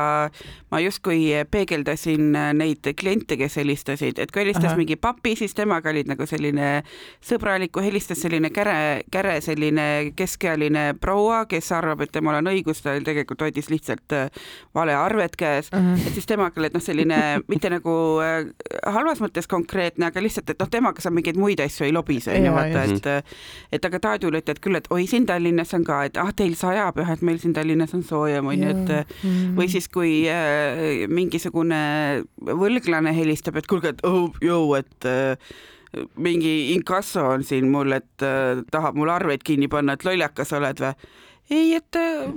ma 0.71 0.81
justkui 0.81 1.29
peegeldasin 1.51 2.33
neid 2.57 2.93
kliente, 2.97 3.37
kes 3.37 3.59
helistasid, 3.61 4.19
et 4.19 4.33
kui 4.33 4.45
helistas 4.45 4.73
Ahah. 4.73 4.81
mingi 4.81 4.97
papi, 4.97 5.35
siis 5.37 5.55
temaga 5.55 5.93
olid 5.93 6.09
nagu 6.11 6.27
selline 6.27 6.71
sõbralik, 7.25 7.73
kui 7.75 7.85
helistas 7.85 8.23
selline 8.25 8.51
käre, 8.55 9.05
käre 9.13 9.39
selline 9.45 10.15
keskealine 10.17 10.95
proua, 11.01 11.45
kes 11.51 11.73
arvab, 11.77 12.07
et 12.07 12.15
temal 12.17 12.41
on 12.41 12.53
õigus, 12.53 12.83
ta 12.83 12.97
tegelikult 13.05 13.45
hoidis 13.45 13.71
lihtsalt 13.71 14.17
äh, 14.17 14.31
vale 14.75 14.97
arvet 14.97 15.37
käes 15.37 15.71
et 15.71 16.15
siis 16.15 16.27
temaga 16.29 16.61
olid 16.61 16.75
noh, 16.75 16.83
selline 16.83 17.21
mitte 17.51 17.71
nagu 17.73 17.95
äh, 18.25 18.49
halvas 18.89 19.21
mõttes 19.23 19.49
konkreetne, 19.51 20.09
aga 20.09 20.23
lihtsalt, 20.23 20.51
et 20.53 20.61
noh, 20.61 20.71
temaga 20.71 21.03
sa 21.03 21.10
mingeid 21.15 21.37
muid 21.41 21.61
asju 21.61 21.87
ei 21.87 21.93
lobise, 21.93 22.33
onju, 22.37 22.53
vaata, 22.55 22.85
et 22.85 23.77
et 23.79 23.85
aga 23.91 23.99
Taadule 24.07 24.41
ütled 24.43 24.61
küll, 24.63 24.77
et 24.79 24.87
oi, 24.91 25.07
siin 25.11 25.27
Tallinnas 25.27 25.75
on 25.75 25.85
ka, 25.85 26.03
et 26.09 26.17
ah, 26.21 26.31
teil 26.37 26.55
sajab 26.59 26.99
jah, 27.03 27.11
et 27.15 27.23
meil 27.27 27.39
siin 27.43 27.53
Tallinnas 27.57 27.95
on 27.95 28.03
soojem, 28.07 28.47
onju, 28.55 28.71
et 28.71 28.95
Mm. 29.21 29.57
või 29.57 29.69
siis, 29.69 29.87
kui 29.93 30.25
äh, 30.31 31.07
mingisugune 31.09 32.25
võlglane 32.41 33.13
helistab, 33.17 33.57
et 33.61 33.67
kuulge, 33.67 33.95
et 33.95 34.05
oh, 34.07 34.33
jõu, 34.43 34.75
et 34.79 35.07
äh, 35.09 35.37
mingi 36.17 36.73
inkasso 36.75 37.25
on 37.35 37.45
siin 37.45 37.69
mul, 37.71 37.93
et 37.93 38.23
äh, 38.25 38.63
tahab 38.71 38.97
mul 38.99 39.11
arveid 39.11 39.43
kinni 39.47 39.69
panna, 39.69 39.95
et 39.99 40.05
lollakas 40.07 40.53
oled 40.57 40.81
või? 40.81 40.95
Ei, 41.51 41.75
et 41.75 41.97
äh, 41.99 42.29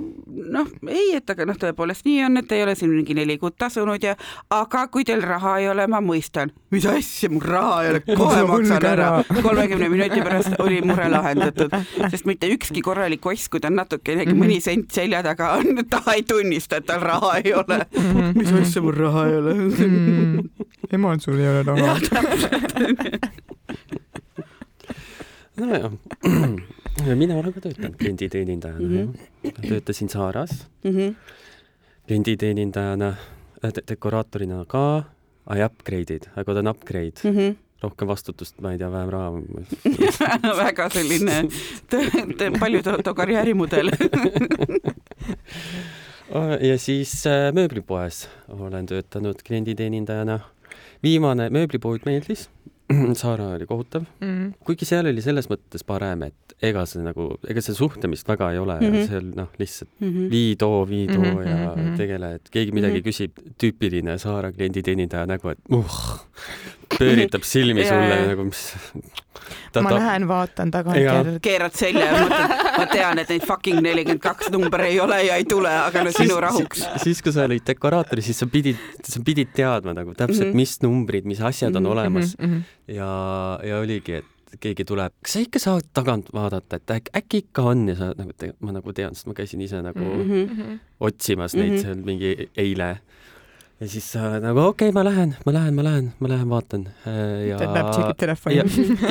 noh, 0.50 0.68
ei, 0.90 1.14
et 1.16 1.30
aga 1.30 1.44
noh, 1.46 1.56
tõepoolest 1.60 2.06
nii 2.08 2.24
on, 2.26 2.40
et 2.40 2.52
ei 2.52 2.62
ole 2.64 2.74
siin 2.78 2.90
mingi 2.90 3.14
neli 3.14 3.36
kuud 3.38 3.54
tasunud 3.60 4.02
ja 4.02 4.16
aga 4.54 4.86
kui 4.92 5.04
teil 5.06 5.22
raha 5.22 5.56
ei 5.62 5.68
ole, 5.70 5.86
ma 5.90 6.00
mõistan. 6.04 6.50
mis 6.74 6.86
asja, 6.90 7.30
mul 7.30 7.44
raha 7.46 7.76
ei 7.84 7.90
ole, 7.92 8.00
kohe 8.20 8.42
maksan 8.50 8.86
ära. 8.90 9.10
kolmekümne 9.46 9.88
minuti 9.92 10.20
pärast 10.24 10.58
oli 10.64 10.80
mure 10.82 11.06
lahendatud, 11.12 11.70
sest 12.10 12.26
mitte 12.26 12.50
ükski 12.54 12.82
korralik 12.84 13.26
oss, 13.30 13.48
kui 13.48 13.62
ta 13.62 13.70
on 13.70 13.78
natukenegi 13.78 14.34
mõni 14.36 14.58
sent 14.64 14.90
selja 14.94 15.22
taga 15.26 15.54
on, 15.60 15.80
ta 15.92 16.02
ei 16.16 16.26
tunnista, 16.26 16.82
et 16.82 16.88
tal 16.90 17.02
raha 17.04 17.36
ei 17.42 17.54
ole. 17.54 17.80
mis 18.34 18.50
asja, 18.60 18.82
mul 18.82 18.98
raha 18.98 19.28
ei 19.30 19.38
ole 19.40 19.54
Mm. 19.54 20.48
emal 20.92 21.18
sul 21.20 21.38
ei 21.40 21.48
ole 21.48 21.62
raha 21.66 21.98
nojah 25.56 25.92
mina 27.14 27.34
olen 27.38 27.52
ka 27.52 27.60
töötanud 27.60 27.96
klienditeenindajana 27.98 28.80
mm. 28.88 29.12
-hmm. 29.44 29.68
töötasin 29.68 30.08
Saaras 30.08 30.66
Mhm. 30.84 31.14
klienditeenindajana 32.06 33.08
äh, 33.64 33.72
de, 33.74 33.82
dekoraatorina 33.88 34.64
ka, 34.68 35.04
I 35.56 35.60
upgrade'id, 35.64 36.22
I 36.40 36.44
got 36.44 36.56
an 36.56 36.68
upgrade, 36.68 37.12
Mhm. 37.24 37.56
rohkem 37.82 38.08
vastutust, 38.08 38.60
ma 38.60 38.72
ei 38.72 38.78
tea, 38.78 38.92
vähem 38.92 39.08
raha. 39.10 39.32
väga 40.64 40.88
selline 40.90 41.48
palju 42.60 42.82
too 42.82 43.14
karjäärimudel. 43.14 43.90
ja 46.68 46.78
siis 46.78 47.26
äh, 47.26 47.52
mööblipoes 47.52 48.28
olen 48.48 48.86
töötanud 48.86 49.42
klienditeenindajana. 49.46 50.40
viimane 51.02 51.50
mööblipood 51.50 52.00
meeldis, 52.06 52.48
Saara 53.20 53.46
oli 53.56 53.66
kohutav, 53.66 54.04
Mm. 54.20 54.52
kuigi 54.64 54.84
seal 54.84 55.06
oli 55.08 55.22
selles 55.24 55.48
mõttes 55.48 55.84
parem, 55.86 56.22
et 56.28 56.54
ega 56.62 56.84
see 56.86 57.02
nagu, 57.04 57.30
ega 57.48 57.62
see 57.64 57.74
suhtlemist 57.76 58.28
väga 58.28 58.50
ei 58.52 58.58
ole 58.60 58.76
mm. 58.80 58.92
-hmm. 58.92 59.08
seal 59.08 59.30
noh, 59.36 59.48
lihtsalt 59.58 59.90
Mhm. 60.00 60.28
vii 60.30 60.56
too, 60.56 60.84
vii 60.88 61.06
too 61.06 61.22
mm 61.22 61.38
-hmm. 61.38 61.48
ja 61.48 61.56
mhm, 61.74 61.80
mhm. 61.86 61.96
tegele, 61.96 62.34
et 62.34 62.50
keegi 62.50 62.72
midagi 62.72 63.00
mm. 63.00 63.00
-hmm. 63.00 63.08
küsib, 63.08 63.54
tüüpiline 63.58 64.18
Saara 64.18 64.52
klienditeenindaja 64.52 65.26
nägu, 65.26 65.48
et 65.48 65.58
uh, 65.70 66.20
pööritab 66.98 67.42
silmi 67.54 67.84
sulle 67.88 68.16
nagu 68.28 68.44
mis. 68.48 68.62
ma 69.82 69.90
lähen 69.94 70.26
vaatan 70.28 70.70
tagantjärele. 70.70 71.38
keerad 71.42 71.74
selja 71.76 72.06
ja 72.06 72.18
mõtled, 72.24 72.52
ma 72.78 72.86
tean, 72.92 73.18
et 73.18 73.32
neid 73.34 73.46
fucking 73.46 73.80
nelikümmend 73.84 74.22
kaks 74.22 74.50
number 74.54 74.80
ei 74.86 75.00
ole 75.02 75.18
ja 75.26 75.38
ei 75.40 75.44
tule, 75.50 75.68
aga 75.68 76.04
no 76.06 76.12
sinu 76.14 76.36
rahuks. 76.40 76.84
siis, 77.02 77.22
kui 77.22 77.32
sa 77.34 77.44
olid 77.48 77.64
dekoraator, 77.66 78.22
siis 78.22 78.38
sa 78.38 78.46
pidid, 78.50 78.78
sa 79.02 79.20
pidid 79.26 79.50
teadma 79.56 79.94
nagu 79.96 80.14
täpselt 80.14 80.48
mm. 80.48 80.52
-hmm. 80.52 80.62
mis 80.62 80.76
numbrid, 80.82 81.24
mis 81.26 81.40
asjad 81.40 81.74
on 81.76 81.82
Mhm, 81.82 81.92
olemas 81.92 82.36
Mhm. 82.38 82.60
ja, 82.88 83.58
ja 83.64 83.78
oligi, 83.80 84.12
et 84.22 84.60
keegi 84.60 84.84
tuleb, 84.86 85.12
kas 85.22 85.32
sa 85.32 85.40
ikka 85.40 85.58
saad 85.58 85.82
tagant 85.92 86.28
vaadata, 86.32 86.76
et 86.76 86.90
äkki, 86.90 87.10
äkki 87.18 87.36
ikka 87.42 87.62
on 87.62 87.88
ja 87.88 87.94
sa 87.96 88.12
nagu, 88.16 88.32
ma 88.60 88.72
nagu 88.72 88.92
tean, 88.92 89.14
sest 89.14 89.26
ma 89.26 89.34
käisin 89.34 89.60
ise 89.60 89.82
nagu 89.82 89.98
mm 89.98 90.30
-hmm. 90.30 90.78
Otsimas 91.00 91.54
neid 91.54 91.72
Mhm. 91.72 91.78
seal 91.82 91.96
mingi 92.04 92.50
eile. 92.56 92.98
Ja 93.80 93.88
siis 93.90 94.06
sa 94.12 94.28
oled 94.28 94.44
nagu 94.44 94.60
okei 94.68 94.88
okay,, 94.88 94.94
ma 94.94 95.02
lähen, 95.06 95.34
ma 95.46 95.52
lähen, 95.56 95.74
ma 95.74 95.84
lähen, 95.86 96.10
ma 96.22 96.30
lähen 96.30 96.50
vaatan. 96.50 96.84
ja 97.48 97.58
teed 97.58 97.74
läptšikid 97.74 98.20
telefoni 98.22 98.56
ja, 98.56 98.66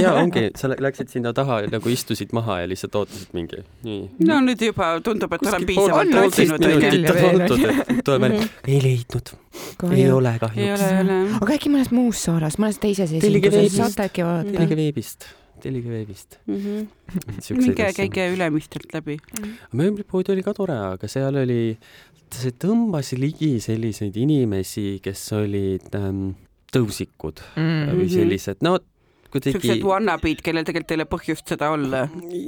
ja 0.05 0.13
ongi, 0.21 0.45
sa 0.59 0.71
lä- 0.71 0.79
läksid 0.87 1.11
sinna 1.11 1.33
taha 1.35 1.59
ja 1.65 1.71
nagu 1.73 1.91
istusid 1.91 2.31
maha 2.35 2.61
ja 2.63 2.69
lihtsalt 2.71 2.95
ootasid 3.01 3.35
mingi, 3.35 3.59
nii. 3.83 3.99
no 4.29 4.39
nüüd 4.47 4.63
juba 4.69 4.93
tundub, 5.03 5.35
et 5.35 5.45
olen 5.51 5.67
piisavalt 5.67 6.17
otsinud, 6.23 6.67
tuleb 8.07 8.27
välja, 8.27 8.47
ei 8.67 8.79
leidnud, 8.87 9.35
ei 9.91 10.07
ole 10.11 10.33
ei 10.37 10.43
kahjuks 10.47 10.87
aga 11.41 11.59
äkki 11.59 11.71
mõnes 11.73 11.91
muus 11.93 12.23
saares, 12.23 12.59
mõnes 12.61 12.79
teises 12.81 13.11
esinduses 13.11 13.57
veebist. 13.57 13.79
saate 13.81 14.07
äkki 14.07 14.25
vaadata 14.25 14.55
tellige? 14.55 14.79
veebist, 14.79 15.27
tellige 15.63 15.91
veebist. 15.91 16.39
Mhm. 16.47 16.87
minge 17.59 17.91
käige 17.99 18.31
Ülemistelt 18.31 18.95
läbi. 18.95 19.19
mööblipood 19.75 20.31
oli 20.31 20.43
ka 20.45 20.55
tore, 20.55 20.79
aga 20.95 21.11
seal 21.11 21.35
oli, 21.43 21.77
see 22.31 22.51
tõmbas 22.51 23.11
ligi 23.17 23.59
selliseid 23.63 24.15
inimesi, 24.17 24.99
kes 25.03 25.27
olid 25.33 25.93
ähm, 25.99 26.33
tõusikud 26.73 27.43
Mm. 27.55 27.93
või 27.93 28.07
Mhm. 28.07 28.13
sellised, 28.15 28.57
no 28.65 28.79
kuidagi 29.33 29.57
siuksed 29.57 29.81
wannabe'd, 29.81 30.41
kellel 30.45 30.61
tegelikult 30.63 30.91
ei 30.93 30.97
ole 30.99 31.05
põhjust 31.09 31.47
seda 31.49 31.71
olla. 31.73 32.03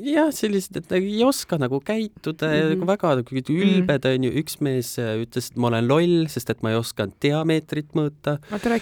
jah, 0.05 0.27
sellised, 0.29 0.77
et 0.77 0.91
ei 0.94 1.24
oska 1.25 1.58
nagu 1.58 1.79
käituda 1.82 2.46
ja 2.53 2.63
Mhm. 2.65 2.74
nagu 2.75 2.86
väga 2.91 3.15
nagu 3.15 3.41
ülbed 3.50 4.05
onju, 4.05 4.32
üks 4.41 4.60
mees 4.62 5.00
äh, 5.00 5.15
ütles, 5.25 5.50
et 5.50 5.58
ma 5.58 5.67
olen 5.72 5.88
loll, 5.88 6.27
sest 6.29 6.50
et 6.50 6.62
ma 6.62 6.70
ei 6.70 6.77
osanud 6.77 7.13
diameetrit 7.22 7.89
mõõta, 7.98 8.38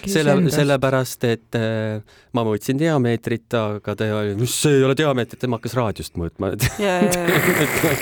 selle, 0.06 0.36
sellepärast 0.52 1.24
et 1.24 1.54
äh, 1.56 2.02
ma 2.34 2.44
mõõtsin 2.44 2.76
diameetrit, 2.78 3.48
aga 3.54 3.94
ta 3.96 4.04
oli, 4.20 4.34
mis 4.36 4.52
see 4.52 4.76
ei 4.78 4.84
ole 4.84 4.94
diameetrit, 4.94 5.40
tema 5.40 5.56
hakkas 5.56 5.74
raadiost 5.74 6.14
mõõtma 6.20 6.52
ja, 6.78 7.00
ja, 7.04 7.96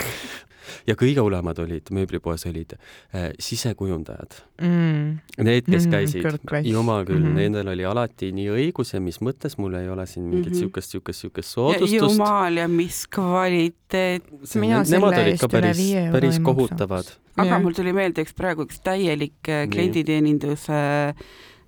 ja 0.86 0.94
kõige 0.94 1.20
hullemad 1.24 1.58
olid, 1.58 1.90
mööblipoes 1.90 2.46
olid 2.46 2.74
äh, 2.78 3.30
sisekujundajad. 3.38 4.36
Mm. 4.62 5.18
Need, 5.38 5.66
kes 5.66 5.86
Mhm, 5.86 5.92
käisid 5.94 6.26
Kress. 6.46 6.68
jumal 6.68 7.04
küll 7.04 7.18
mm. 7.18 7.32
-hmm. 7.32 7.40
nendel 7.40 7.68
oli 7.68 7.84
alati 7.84 8.32
nii 8.32 8.48
õigus 8.50 8.94
ja 8.94 9.00
mis 9.00 9.18
mõttes 9.20 9.58
mul 9.58 9.74
ei 9.74 9.88
ole 9.88 10.06
siin 10.06 10.26
mingit 10.28 10.52
Mhm. 10.52 10.58
siukest, 10.60 10.90
siukest, 10.90 11.20
siukest 11.20 11.48
ja 11.48 11.52
soodustust. 11.52 11.94
jumal 12.18 12.56
ja 12.56 12.68
mis 12.68 13.06
kvaliteet. 13.06 14.22
Mina 14.54 14.82
Nemad 14.82 15.18
olid 15.18 15.38
ka 15.40 15.48
päris 15.48 15.78
päris 16.12 16.38
kohutavad. 16.38 17.04
aga 17.36 17.48
Jah. 17.48 17.62
mul 17.62 17.72
tuli 17.72 17.92
meelde 17.92 18.22
üks 18.22 18.34
praegu 18.34 18.62
üks 18.66 18.80
täielik 18.84 19.48
äh, 19.48 19.66
klienditeeninduse 19.68 20.72
äh, 20.72 21.14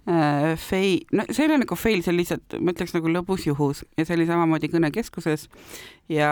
fail, 0.04 1.04
no 1.16 1.25
see 1.30 1.44
ei 1.44 1.49
ole 1.49 1.62
nagu 1.62 1.76
fail, 1.80 2.02
see 2.04 2.12
on 2.12 2.18
lihtsalt, 2.18 2.56
ma 2.61 2.75
ütleks 2.75 2.92
nagu 2.92 3.08
lõbus 3.08 3.46
juhus 3.49 3.84
ja 3.96 4.04
see 4.04 4.18
oli 4.18 4.26
samamoodi 4.28 4.68
kõnekeskuses. 4.73 5.49
Ja 6.12 6.30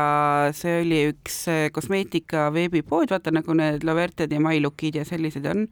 see 0.56 0.82
oli 0.82 0.98
üks 1.14 1.38
äh, 1.48 1.66
kosmeetika 1.72 2.50
veebipood, 2.52 3.14
vaata 3.14 3.32
nagu 3.32 3.56
need 3.56 3.86
Loverted 3.88 4.34
ja 4.34 4.40
MyLookid 4.44 5.00
ja 5.00 5.06
sellised 5.08 5.48
on 5.48 5.64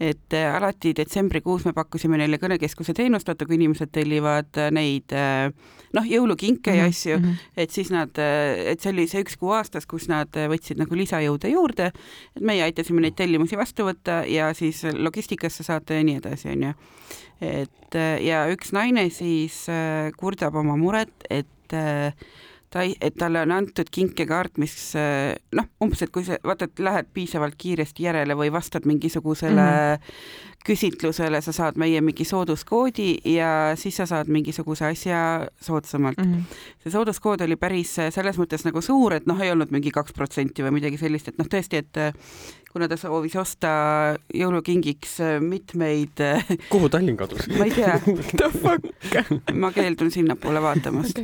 et 0.00 0.34
äh, 0.36 0.54
alati 0.54 0.92
detsembrikuus 0.96 1.64
me 1.64 1.72
pakkusime 1.76 2.18
neile 2.20 2.36
kõnekeskuse 2.40 2.92
teenust, 2.96 3.28
vaata 3.30 3.46
kui 3.48 3.56
inimesed 3.56 3.88
tellivad 3.94 4.58
äh, 4.60 4.68
neid 4.74 5.12
äh, 5.16 5.48
noh, 5.96 6.08
jõulukinke 6.08 6.74
Mhm, 6.74 6.78
ja 6.78 6.88
asju, 6.90 7.16
et 7.56 7.72
siis 7.72 7.90
nad, 7.94 8.12
et 8.18 8.82
see 8.82 8.92
oli 8.92 9.06
see 9.08 9.24
üks 9.24 9.38
kuu 9.40 9.54
aastas, 9.56 9.86
kus 9.88 10.10
nad 10.12 10.28
võtsid 10.36 10.80
nagu 10.80 10.98
lisajõude 10.98 11.52
juurde, 11.52 11.90
et 12.36 12.44
meie 12.44 12.64
aitasime 12.66 13.00
neid 13.00 13.16
tellimusi 13.16 13.56
vastu 13.56 13.86
võtta 13.88 14.22
ja 14.28 14.50
siis 14.54 14.82
logistikasse 14.92 15.64
saata 15.64 15.96
ja 15.96 16.04
nii 16.04 16.20
edasi, 16.20 16.50
onju. 16.52 16.74
et 17.40 18.00
ja 18.26 18.44
üks 18.52 18.74
naine 18.76 19.08
siis 19.14 19.64
kurdab 20.18 20.58
oma 20.60 20.76
muret, 20.76 21.14
et 21.30 21.76
ta 22.70 22.82
ei, 22.82 22.96
et 23.00 23.14
talle 23.18 23.40
on 23.46 23.52
antud 23.56 23.90
kinkekaart, 23.92 24.58
mis 24.62 24.74
äh, 24.98 25.34
noh, 25.56 25.68
umbes, 25.82 26.02
et 26.02 26.12
kui 26.14 26.26
sa 26.26 26.38
vaata, 26.44 26.68
et 26.68 26.82
lähed 26.82 27.12
piisavalt 27.14 27.56
kiiresti 27.58 28.08
järele 28.08 28.36
või 28.38 28.52
vastad 28.52 28.88
mingisugusele 28.88 29.54
mm 29.54 29.94
-hmm. 29.94 30.55
küsitlusele, 30.66 31.40
sa 31.44 31.52
saad 31.54 31.78
meie 31.80 32.00
mingi 32.04 32.24
sooduskoodi 32.26 33.08
ja 33.36 33.50
siis 33.78 33.96
sa 34.00 34.06
saad 34.06 34.30
mingisuguse 34.32 34.86
asja 34.88 35.20
soodsamalt. 35.62 36.18
Mhm. 36.18 36.44
see 36.82 36.92
sooduskood 36.94 37.40
oli 37.42 37.56
päris 37.56 37.98
äh, 37.98 38.12
selles 38.14 38.38
mõttes 38.38 38.66
nagu 38.66 38.80
suur, 38.82 39.16
et 39.16 39.26
noh, 39.26 39.40
ei 39.42 39.50
olnud 39.50 39.72
mingi 39.74 39.90
kaks 39.94 40.14
protsenti 40.16 40.62
või 40.62 40.78
midagi 40.78 40.98
sellist, 41.00 41.28
et 41.28 41.38
noh, 41.38 41.48
tõesti, 41.50 41.82
et 41.82 42.00
äh, 42.00 42.12
kuna 42.76 42.88
ta 42.92 42.96
soovis 43.00 43.32
osta 43.40 43.70
jõulukingiks 44.36 45.14
äh, 45.24 45.36
mitmeid, 45.40 46.20
kuhu 46.74 46.90
Tallinn 46.92 47.16
kadus? 47.16 47.46
ma 47.58 47.64
ei 47.64 47.72
tea, 47.72 47.96
ma 49.62 49.70
keeldun 49.72 50.12
sinnapoole 50.12 50.60
vaatamast. 50.62 51.22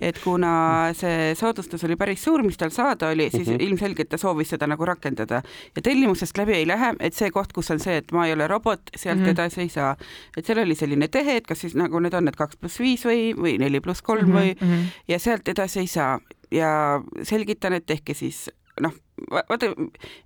et 0.00 0.18
kuna 0.24 0.52
see 0.96 1.34
soodustus 1.36 1.84
oli 1.84 1.98
päris 2.00 2.24
suur, 2.24 2.42
mis 2.46 2.56
tal 2.56 2.72
saada 2.72 3.10
oli, 3.12 3.28
siis 3.30 3.46
mm. 3.48 3.54
-hmm. 3.54 3.66
ilmselgelt 3.68 4.08
ta 4.08 4.18
soovis 4.18 4.54
seda 4.54 4.66
nagu 4.66 4.84
rakendada 4.88 5.42
ja 5.76 5.82
tellimusest 5.82 6.38
läbi 6.38 6.56
ei 6.56 6.66
lähe, 6.66 6.94
et 7.00 7.14
see 7.14 7.30
koht, 7.30 7.52
kus 7.52 7.70
on 7.70 7.80
see, 7.80 7.96
et 8.00 8.12
ma 8.12 8.26
ei 8.26 8.32
ole 8.32 8.48
robot, 8.48 8.75
vot 8.76 8.92
sealt 8.96 9.18
mm. 9.18 9.24
-hmm. 9.24 9.34
edasi 9.36 9.60
ei 9.64 9.68
saa. 9.72 9.96
et 10.36 10.44
seal 10.46 10.58
oli 10.62 10.74
selline 10.78 11.08
tehe, 11.08 11.36
et 11.40 11.46
kas 11.46 11.64
siis 11.64 11.74
nagu 11.74 12.00
need 12.00 12.14
on 12.14 12.24
need 12.28 12.36
kaks 12.36 12.56
pluss 12.60 12.78
viis 12.80 13.04
või, 13.08 13.32
või 13.34 13.56
neli 13.58 13.80
pluss 13.80 14.02
kolm 14.02 14.28
Mhm, 14.28 14.36
või 14.36 14.86
ja 15.08 15.18
sealt 15.18 15.48
edasi 15.48 15.80
ei 15.80 15.86
saa 15.86 16.20
ja 16.50 17.00
selgitan, 17.22 17.72
et 17.72 17.86
tehke 17.86 18.14
siis 18.14 18.50
noh, 18.80 18.92
vaata 19.32 19.66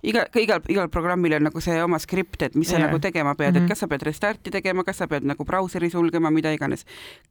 iga, 0.03 0.25
igal, 0.35 0.59
igal 0.67 0.89
programmil 0.91 1.33
on 1.37 1.43
nagu 1.47 1.61
see 1.63 1.77
oma 1.83 1.99
skript, 1.99 2.41
et 2.41 2.55
mis 2.55 2.67
sa 2.67 2.77
Jaa. 2.77 2.87
nagu 2.87 2.99
tegema 2.99 3.35
pead, 3.35 3.55
et 3.55 3.61
Mhm. 3.63 3.69
kas 3.69 3.79
sa 3.79 3.87
pead 3.87 4.01
restarti 4.03 4.51
tegema, 4.51 4.83
kas 4.83 4.97
sa 4.97 5.07
pead 5.07 5.23
nagu 5.23 5.45
brauseri 5.45 5.89
sulgema, 5.89 6.31
mida 6.31 6.51
iganes. 6.51 6.85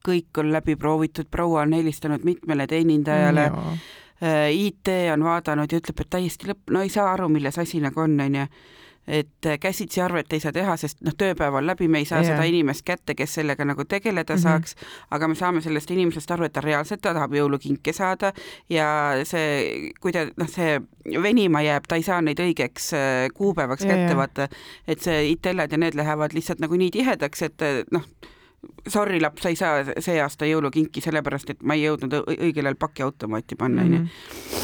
kõik 0.08 0.38
on 0.38 0.52
läbi 0.52 0.76
proovitud, 0.76 1.26
proua 1.30 1.62
on 1.62 1.72
helistanud 1.72 2.24
mitmele 2.24 2.66
teenindajale 2.66 3.50
Mm, 3.50 3.78
Äh, 4.22 4.52
IT 4.52 4.88
on 5.12 5.24
vaadanud 5.24 5.72
ja 5.72 5.78
ütleb, 5.80 6.00
et 6.00 6.10
täiesti 6.10 6.50
lõpp, 6.50 6.68
no 6.70 6.82
ei 6.82 6.90
saa 6.92 7.12
aru, 7.14 7.28
milles 7.32 7.56
asi 7.58 7.80
nagu 7.80 8.00
on, 8.00 8.20
onju. 8.20 8.46
Et 9.08 9.46
äh, 9.46 9.58
käsitsi 9.60 10.00
arvet 10.00 10.32
ei 10.32 10.40
saa 10.40 10.52
teha, 10.52 10.76
sest 10.76 11.00
noh, 11.04 11.14
tööpäev 11.18 11.56
on 11.58 11.66
läbi, 11.66 11.88
me 11.88 12.02
ei 12.02 12.08
saa 12.08 12.20
Jaa. 12.22 12.34
seda 12.34 12.46
inimest 12.48 12.84
kätte, 12.86 13.14
kes 13.18 13.34
sellega 13.40 13.64
nagu 13.64 13.84
tegeleda 13.84 14.36
mm. 14.36 14.38
-hmm. 14.38 14.42
saaks, 14.42 14.76
aga 15.10 15.28
me 15.28 15.34
saame 15.34 15.60
sellest 15.60 15.90
inimesest 15.90 16.30
aru, 16.30 16.44
et 16.44 16.52
ta 16.52 16.60
reaalselt 16.60 17.00
ta 17.00 17.14
tahab 17.14 17.34
jõulukinke 17.34 17.92
saada 17.92 18.32
ja 18.68 19.12
see, 19.24 19.92
kui 20.00 20.12
ta 20.12 20.26
noh, 20.36 20.48
see 20.48 20.80
venima 21.22 21.62
jääb, 21.62 21.88
ta 21.88 21.96
ei 21.96 22.02
saa 22.02 22.20
neid 22.22 22.40
õigeks 22.40 22.92
äh, 22.94 23.28
kuupäevaks 23.34 23.84
Jaa, 23.84 23.96
kätte, 23.96 24.16
vaata, 24.16 24.48
et 24.86 25.00
see 25.00 25.30
IT-led 25.32 25.72
ja 25.72 25.78
need 25.78 25.94
lähevad 25.94 26.36
lihtsalt 26.36 26.60
nagu 26.60 26.76
nii 26.76 26.90
tihedaks, 26.90 27.42
et 27.42 27.62
äh, 27.62 27.82
noh, 27.90 28.04
sorry 28.88 29.20
laps, 29.20 29.42
sa 29.42 29.48
ei 29.48 29.56
saa 29.56 29.84
see 29.98 30.20
aasta 30.20 30.46
jõulukinki, 30.46 31.00
sellepärast 31.00 31.50
et 31.50 31.62
ma 31.62 31.74
ei 31.74 31.88
jõudnud 31.88 32.20
õigel 32.36 32.68
ajal 32.68 32.76
pakiautomaati 32.78 33.56
panna, 33.56 33.82
onju 33.82 33.98
Mhm. 34.04 34.59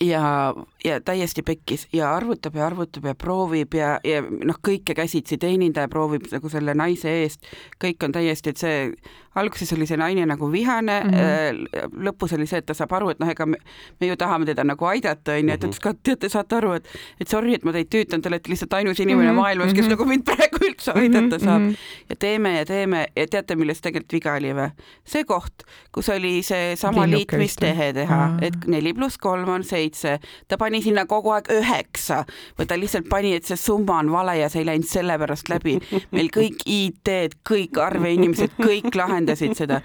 Ja, 0.00 0.54
ja 0.84 1.00
täiesti 1.00 1.42
pekkis 1.42 1.86
ja 1.92 2.14
arvutab 2.16 2.54
ja 2.56 2.66
arvutab 2.66 3.04
ja 3.04 3.14
proovib 3.14 3.74
ja, 3.74 3.98
ja 4.04 4.22
noh, 4.22 4.58
kõike 4.68 4.94
käsitsi, 4.94 5.38
teenindaja 5.38 5.88
proovib 5.88 6.28
nagu 6.32 6.48
selle 6.52 6.74
naise 6.74 7.08
eest, 7.22 7.46
kõik 7.84 8.04
on 8.04 8.12
täiesti, 8.12 8.50
et 8.50 8.56
see, 8.56 8.92
alguses 9.38 9.70
oli 9.72 9.86
see 9.86 9.96
naine 10.00 10.26
nagu 10.26 10.48
vihane 10.52 11.00
mm, 11.04 11.08
Mhm. 11.08 11.16
-hmm. 11.18 12.04
lõpus 12.08 12.32
oli 12.34 12.46
see, 12.46 12.58
et 12.58 12.66
ta 12.66 12.74
saab 12.74 12.92
aru, 12.92 13.10
et 13.10 13.18
noh, 13.20 13.28
ega 13.30 13.46
me, 13.46 13.56
me 14.00 14.06
ju 14.06 14.16
tahame 14.16 14.46
teda 14.46 14.64
nagu 14.64 14.84
aidata, 14.84 15.32
onju, 15.32 15.52
et 15.54 15.64
ütles 15.64 15.80
ka, 15.80 15.90
et 15.90 16.02
teate, 16.02 16.28
saate 16.28 16.56
aru, 16.56 16.72
et, 16.72 16.88
et 17.20 17.28
sorry, 17.28 17.54
et 17.54 17.64
ma 17.64 17.72
teid 17.72 17.86
tüütan, 17.94 18.22
te 18.22 18.28
olete 18.28 18.50
lihtsalt 18.50 18.72
ainus 18.74 19.00
inimene 19.00 19.22
mm 19.22 19.28
Mhm, 19.28 19.38
-hmm. 19.38 19.40
maailmas, 19.40 19.72
kes 19.74 19.84
mhm. 19.84 19.90
nagu 19.90 20.04
mind 20.04 20.24
praegu 20.24 20.58
üldse 20.68 20.92
aidata 20.94 21.38
saab 21.38 21.60
Mhm. 21.62 21.74
ja 22.10 22.16
teeme 22.16 22.58
ja 22.58 22.64
teeme 22.64 23.06
ja 23.16 23.26
teate, 23.26 23.56
milles 23.56 23.80
tegelikult 23.80 24.12
viga 24.12 24.34
oli 24.34 24.52
või? 24.52 24.70
see 25.04 25.24
koht, 25.24 25.62
kus 25.92 26.08
oli 26.08 26.42
seesama 26.42 27.06
liitmistehe 27.06 27.92
teha 27.92 28.38
et 28.42 28.66
neli 28.66 28.92
pluss 28.94 29.18
kolm 29.18 29.48
on 29.48 29.64
seitse, 29.78 30.18
ta 30.48 30.58
pani 30.60 30.82
sinna 30.84 31.06
kogu 31.08 31.32
aeg 31.34 31.50
üheksa. 31.54 32.22
Või 32.58 32.68
ta 32.68 32.78
lihtsalt 32.78 33.08
pani, 33.10 33.34
et 33.38 33.48
see 33.48 33.58
summa 33.58 33.98
on 34.02 34.12
vale 34.12 34.38
ja 34.40 34.50
see 34.52 34.62
ei 34.64 34.68
läinud 34.72 34.88
sellepärast 34.88 35.50
läbi. 35.52 35.78
meil 36.14 36.30
kõik 36.34 36.64
IT-d, 36.66 37.38
kõik 37.48 37.78
arveinimesed, 37.82 38.56
kõik 38.58 38.94
lahendasid 38.98 39.56
seda, 39.58 39.80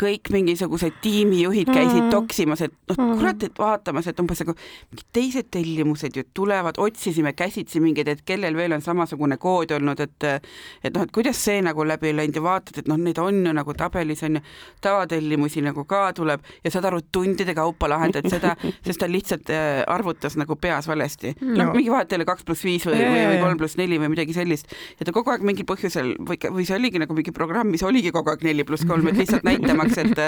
kõik 0.00 0.30
mingisugused 0.34 1.00
tiimijuhid 1.04 1.70
käisid 1.70 2.10
toksimas, 2.12 2.64
et 2.66 2.74
noh, 2.90 3.16
kurat, 3.16 3.42
et 3.46 3.58
vaatamas, 3.58 4.08
et 4.10 4.20
umbes 4.22 4.42
nagu 4.42 4.56
mingid 4.56 5.06
teised 5.16 5.50
tellimused 5.54 6.16
ju 6.16 6.24
tulevad, 6.34 6.78
otsisime 6.82 7.32
käsitsi 7.36 7.80
mingeid, 7.82 8.08
et 8.08 8.24
kellel 8.26 8.56
veel 8.56 8.76
on 8.76 8.84
samasugune 8.84 9.38
kood 9.42 9.74
olnud, 9.76 10.00
et 10.00 10.26
et 10.26 10.94
noh, 10.94 11.04
et 11.04 11.12
kuidas 11.12 11.38
see 11.44 11.60
nagu 11.64 11.84
läbi 11.86 12.10
ei 12.10 12.16
läinud 12.16 12.38
ja 12.38 12.42
vaatad, 12.44 12.80
et 12.80 12.88
noh, 12.90 12.98
neid 13.00 13.18
on 13.22 13.42
ju 13.46 13.52
nagu 13.56 13.74
tabelis 13.76 14.22
on 14.26 14.38
ju, 14.38 14.42
tavatellimusi 14.84 15.62
nagu 15.64 15.84
ka 15.88 16.10
tuleb 16.16 16.44
ja 16.64 16.72
saad 16.72 16.88
aru, 16.90 17.00
tundide 17.12 17.54
kaupa 17.56 17.88
lahendad 17.90 18.28
seda, 18.30 18.54
sest 18.84 19.00
ta 19.02 19.08
lihtsalt 19.10 19.35
äh, 19.52 19.82
arvutas 19.86 20.36
nagu 20.40 20.56
peas 20.60 20.88
valesti. 20.88 21.34
noh 21.40 21.66
No., 21.66 21.72
mingi 21.74 21.90
vahet 21.90 22.12
ei 22.12 22.20
ole 22.20 22.26
kaks 22.28 22.44
pluss 22.46 22.64
viis 22.64 22.84
või, 22.86 23.00
või, 23.00 23.38
kolm 23.42 23.58
pluss 23.60 23.78
neli 23.78 23.98
või 24.00 24.10
midagi 24.12 24.34
sellist. 24.36 24.70
ja 25.00 25.06
ta 25.06 25.14
kogu 25.14 25.32
aeg 25.32 25.44
mingil 25.46 25.66
põhjusel 25.68 26.14
või, 26.28 26.38
või 26.38 26.66
see 26.68 26.76
oligi 26.78 27.00
nagu 27.02 27.16
mingi 27.16 27.34
programm, 27.34 27.70
mis 27.72 27.82
oligi 27.86 28.12
kogu 28.14 28.32
aeg 28.32 28.44
neli 28.46 28.64
pluss 28.68 28.86
kolm, 28.88 29.08
et 29.10 29.18
lihtsalt 29.20 29.46
näitamaks, 29.46 29.98
et 30.04 30.20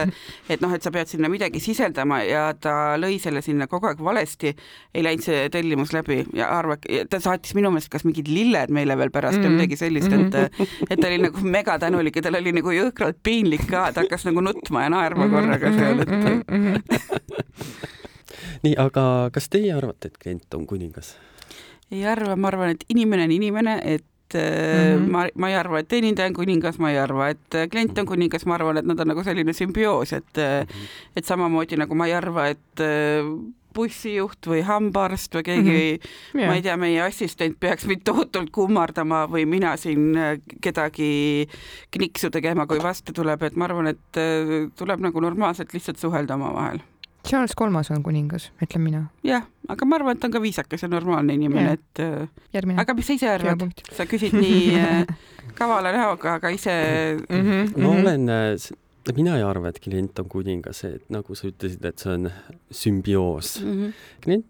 et 0.55 0.65
noh, 0.65 0.73
et 0.75 0.85
sa 0.85 0.93
pead 0.95 1.11
sinna 1.11 1.31
midagi 1.33 1.61
sisaldama 1.62 2.21
ja 2.27 2.49
ta 2.59 2.97
lõi 3.01 3.18
selle 3.23 3.42
sinna 3.44 3.68
kogu 3.71 3.90
aeg 3.90 4.03
valesti, 4.05 4.55
ei 4.94 5.05
läinud 5.07 5.25
see 5.25 5.47
tellimus 5.55 5.94
läbi 5.97 6.23
ja 6.37 6.51
arva, 6.59 6.79
ta 7.11 7.21
saatis 7.23 7.55
minu 7.59 7.73
meelest 7.75 7.92
kas 7.92 8.07
mingid 8.09 8.31
lilled 8.33 8.73
meile 8.75 8.99
veel 8.99 9.12
pärast 9.14 9.38
mm 9.38 9.44
-hmm. 9.44 9.49
Või 9.49 9.57
midagi 9.57 9.77
sellist, 9.77 10.12
et 10.12 10.90
et 10.90 11.01
ta 11.01 11.07
oli 11.07 11.18
nagu 11.23 11.40
megatänulik 11.40 12.16
ja 12.16 12.23
tal 12.23 12.40
oli 12.40 12.53
nagu 12.53 12.75
jõhkralt 12.75 13.23
piinlik 13.23 13.66
ka, 13.71 13.92
ta 13.92 14.05
hakkas 14.05 14.27
nagu 14.29 14.42
nutma 14.44 14.83
ja 14.83 14.90
naerma 14.92 15.29
korraga 15.29 15.73
seal, 15.73 16.01
et 16.01 16.09
et 16.09 16.49
nii, 18.62 18.74
aga 18.79 19.31
kas 19.33 19.48
teie 19.48 19.72
arvate, 19.74 20.09
et 20.12 20.18
klient 20.18 20.55
on 20.55 20.66
kuningas? 20.66 21.16
ei 21.90 22.05
arva, 22.07 22.37
ma 22.37 22.48
arvan, 22.48 22.70
et 22.77 22.85
inimene 22.92 23.24
on 23.24 23.31
inimene, 23.33 23.81
et 23.85 24.05
mm 24.05 24.09
Mhm. 24.29 25.05
-hmm. 25.07 25.11
ma, 25.11 25.27
ma 25.35 25.48
ei 25.48 25.55
arva, 25.57 25.79
et 25.79 25.88
teenindaja 25.88 26.29
on 26.29 26.35
kuningas, 26.35 26.77
ma 26.79 26.90
ei 26.90 26.98
arva, 26.98 27.31
et 27.31 27.55
äh, 27.55 27.68
klient 27.68 27.98
on 27.98 28.07
kuningas, 28.07 28.44
ma 28.46 28.55
arvan, 28.59 28.77
et 28.77 28.85
nad 28.85 29.01
on 29.01 29.09
nagu 29.09 29.22
selline 29.24 29.53
sümbioos, 29.57 30.12
et 30.12 30.37
Mhm. 30.37 30.85
et 31.16 31.24
samamoodi 31.24 31.77
nagu 31.81 31.94
ma 31.94 32.07
ei 32.07 32.12
arva, 32.12 32.48
et 32.48 32.59
bussijuht 33.79 34.46
või 34.48 34.62
hambaarst 34.66 35.35
või 35.35 35.42
keegi 35.44 35.98
mm, 36.01 36.40
-hmm. 36.40 36.46
ma 36.46 36.55
ei 36.57 36.62
tea, 36.62 36.77
meie 36.77 37.01
assistent 37.05 37.57
peaks 37.61 37.87
mind 37.87 38.03
tohutult 38.05 38.51
kummardama 38.51 39.27
või 39.31 39.46
mina 39.46 39.77
siin 39.77 40.16
kedagi 40.61 41.48
kniksu 41.94 42.31
tegema, 42.31 42.66
kui 42.66 42.79
vastu 42.83 43.12
tuleb, 43.12 43.42
et 43.42 43.57
ma 43.57 43.64
arvan, 43.64 43.87
et 43.87 44.20
tuleb 44.77 45.01
nagu 45.01 45.20
normaalselt 45.20 45.72
lihtsalt 45.72 45.98
suhelda 45.98 46.35
omavahel. 46.35 46.79
Charles 47.29 47.55
Kolmas 47.59 47.91
on 47.95 48.03
kuningas, 48.03 48.51
ütlen 48.64 48.85
mina. 48.85 49.03
jah, 49.27 49.47
aga 49.69 49.88
ma 49.88 49.99
arvan, 49.99 50.17
et 50.17 50.23
ta 50.23 50.29
on 50.31 50.37
ka 50.37 50.43
viisakas 50.43 50.85
ja 50.85 50.88
normaalne 50.88 51.37
inimene, 51.37 51.77
et 51.79 52.03
äh, 52.05 52.29
järgmine. 52.57 52.81
aga 52.81 52.97
mis 52.97 53.09
sa 53.11 53.17
ise 53.19 53.31
arvad? 53.33 53.64
sa 53.93 54.07
küsid 54.09 54.37
nii 54.38 54.61
äh, 54.81 55.17
kavala 55.59 55.93
näoga, 55.95 56.38
aga 56.41 56.53
ise 56.55 56.77
Mhm, 57.29 57.75
ma 57.83 57.95
olen, 57.97 58.29
mina 59.17 59.38
ei 59.38 59.45
arva, 59.47 59.73
et 59.73 59.81
klient 59.83 60.21
on 60.21 60.29
kuningas, 60.31 60.85
et 60.88 61.05
nagu 61.12 61.37
sa 61.38 61.49
ütlesid, 61.49 61.85
et 61.85 61.99
see 61.99 62.14
on 62.14 62.31
sümbioos. 62.71 63.59
mm. 63.64 63.75
-hmm. 63.75 63.93
klient, 64.25 64.47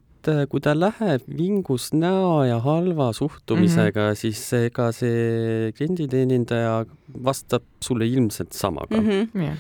kui 0.50 0.60
ta 0.60 0.74
läheb 0.74 1.22
vingus 1.38 1.92
näo 1.92 2.44
ja 2.44 2.58
halva 2.60 3.12
suhtumisega 3.12 4.00
mm, 4.00 4.12
-hmm. 4.12 4.14
siis 4.14 4.52
ega 4.52 4.92
see 4.92 5.72
klienditeenindaja 5.76 6.84
vastab 7.24 7.62
sulle 7.80 8.06
ilmselt 8.06 8.52
samaga 8.52 9.00
mm. 9.00 9.06
Mm 9.06 9.28
-hmm. 9.34 9.44
jah. 9.46 9.56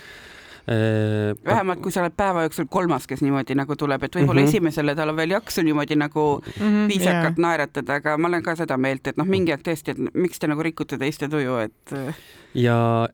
-hmm. 0.68 1.44
vähemalt 1.46 1.80
kui 1.82 1.92
sa 1.92 2.00
oled 2.02 2.12
päeva 2.16 2.42
jooksul 2.46 2.66
kolmas, 2.70 3.06
kes 3.06 3.20
niimoodi 3.22 3.54
nagu 3.54 3.76
tuleb, 3.76 4.02
et 4.02 4.14
võib-olla 4.16 4.40
mm 4.40 4.44
Mhm. 4.44 4.44
-hmm. 4.44 4.48
esimesele 4.48 4.94
tal 4.94 5.08
on 5.08 5.16
veel 5.16 5.30
jaksu 5.30 5.62
niimoodi 5.62 5.96
nagu 5.96 6.42
Mhm, 6.60 6.88
viisakalt 6.88 7.38
naeratada, 7.38 7.94
aga 7.94 8.16
ma 8.18 8.28
olen 8.28 8.42
ka 8.42 8.56
seda 8.56 8.76
meelt, 8.76 9.06
et 9.06 9.16
noh, 9.16 9.26
mingi 9.26 9.52
aeg 9.52 9.62
tõesti, 9.62 9.90
et 9.90 10.14
miks 10.14 10.38
te 10.38 10.46
nagu 10.46 10.62
rikute 10.62 10.98
teiste 10.98 11.28
tuju, 11.28 11.56
et 11.58 11.92
äh, 11.92 12.14
ja 12.54 13.08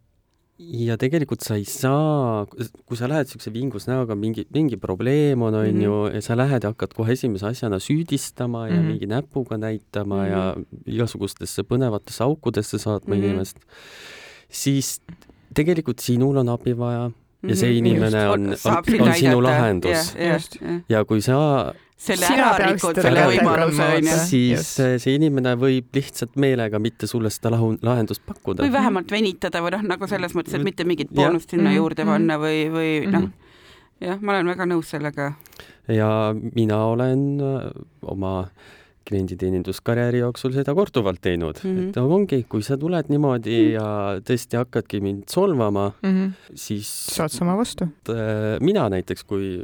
ja 0.58 0.96
tegelikult 0.96 1.40
sa 1.42 1.54
ei 1.56 1.64
saa, 1.64 2.46
kui 2.86 2.96
sa 2.96 3.08
lähed 3.08 3.26
siukse 3.26 3.50
vingus 3.52 3.88
näoga, 3.88 4.14
mingi, 4.14 4.46
mingi 4.54 4.76
probleem 4.76 5.42
on, 5.42 5.52
Mhm. 5.52 5.68
onju, 5.68 6.14
ja 6.14 6.20
sa 6.22 6.36
lähed 6.36 6.62
ja 6.62 6.68
hakkad 6.70 6.94
kohe 6.94 7.12
esimese 7.12 7.46
asjana 7.46 7.76
süüdistama 7.78 8.68
ja 8.68 8.76
Mhm. 8.76 8.86
mingi 8.86 9.06
näpuga 9.06 9.56
näitama 9.58 10.22
Mhm. 10.24 10.30
ja 10.30 10.54
igasugustesse 10.86 11.62
põnevatesse 11.62 12.22
aukudesse 12.22 12.78
saatma 12.78 13.14
Mhm. 13.16 13.24
inimest, 13.24 13.56
siis 14.48 15.00
tegelikult 15.54 15.98
sinul 16.00 16.36
on 16.36 16.48
abi 16.48 16.72
vaja 16.78 17.10
ja 17.48 17.56
see 17.56 17.70
Mhm. 17.70 17.78
inimene 17.86 18.22
Just, 18.24 18.66
on, 18.66 18.74
on, 18.74 19.08
on 19.08 19.14
sinu 19.14 19.40
lahendus. 19.42 20.14
Ja 20.88 21.04
kui 21.04 21.20
sa 21.22 21.72
selle 22.04 22.26
ära 22.26 22.50
rikud, 22.60 22.98
selle 23.00 23.22
võimaluse 23.30 23.86
onju. 23.96 24.16
siis 24.28 24.58
just. 24.58 24.80
eh, 24.80 24.96
see 25.00 25.14
inimene 25.16 25.54
võib 25.56 25.86
lihtsalt 25.94 26.34
meelega 26.36 26.78
mitte 26.82 27.06
sulle 27.08 27.30
seda 27.30 27.50
lahu, 27.54 27.76
lahendust 27.82 28.22
pakkuda. 28.26 28.62
või 28.66 28.72
vähemalt 28.74 29.10
venitada 29.10 29.62
või 29.64 29.70
noh, 29.76 29.82
nagu 29.94 30.06
selles 30.10 30.34
mõttes, 30.36 30.54
et 30.58 30.64
mitte 30.64 30.84
mingit 30.84 31.10
boonust 31.14 31.50
sinna 31.50 31.70
Mhm, 31.70 31.76
juurde 31.76 32.04
mhm. 32.04 32.10
panna 32.12 32.38
või, 32.38 32.58
või 32.70 32.90
noh, 33.10 33.20
Mhm. 33.20 33.32
jah, 34.00 34.18
ma 34.20 34.32
olen 34.32 34.46
väga 34.52 34.64
nõus 34.68 34.90
sellega. 34.92 35.32
ja 35.88 36.34
mina 36.54 36.76
olen 36.86 37.40
äh, 37.40 37.70
oma 38.02 38.48
klienditeeninduskarjääri 39.08 40.18
jooksul 40.22 40.52
seda 40.56 40.74
korduvalt 40.74 41.20
teinud 41.20 41.58
mm, 41.62 41.70
Mhm. 41.70 41.78
-hmm. 41.80 41.88
et 41.88 41.96
no 41.96 42.08
ongi, 42.14 42.42
kui 42.48 42.62
sa 42.62 42.76
tuled 42.76 43.08
niimoodi 43.08 43.56
Mhm. 43.64 43.72
ja 43.72 44.20
tõesti 44.20 44.56
hakkadki 44.56 45.00
mind 45.00 45.22
solvama, 45.30 45.92
Mhm. 46.02 46.30
siis 46.54 46.88
saad 47.16 47.28
sama 47.30 47.56
vastu. 47.56 47.84
äh, 48.08 48.60
mina 48.60 48.88
näiteks, 48.88 49.24
kui 49.26 49.60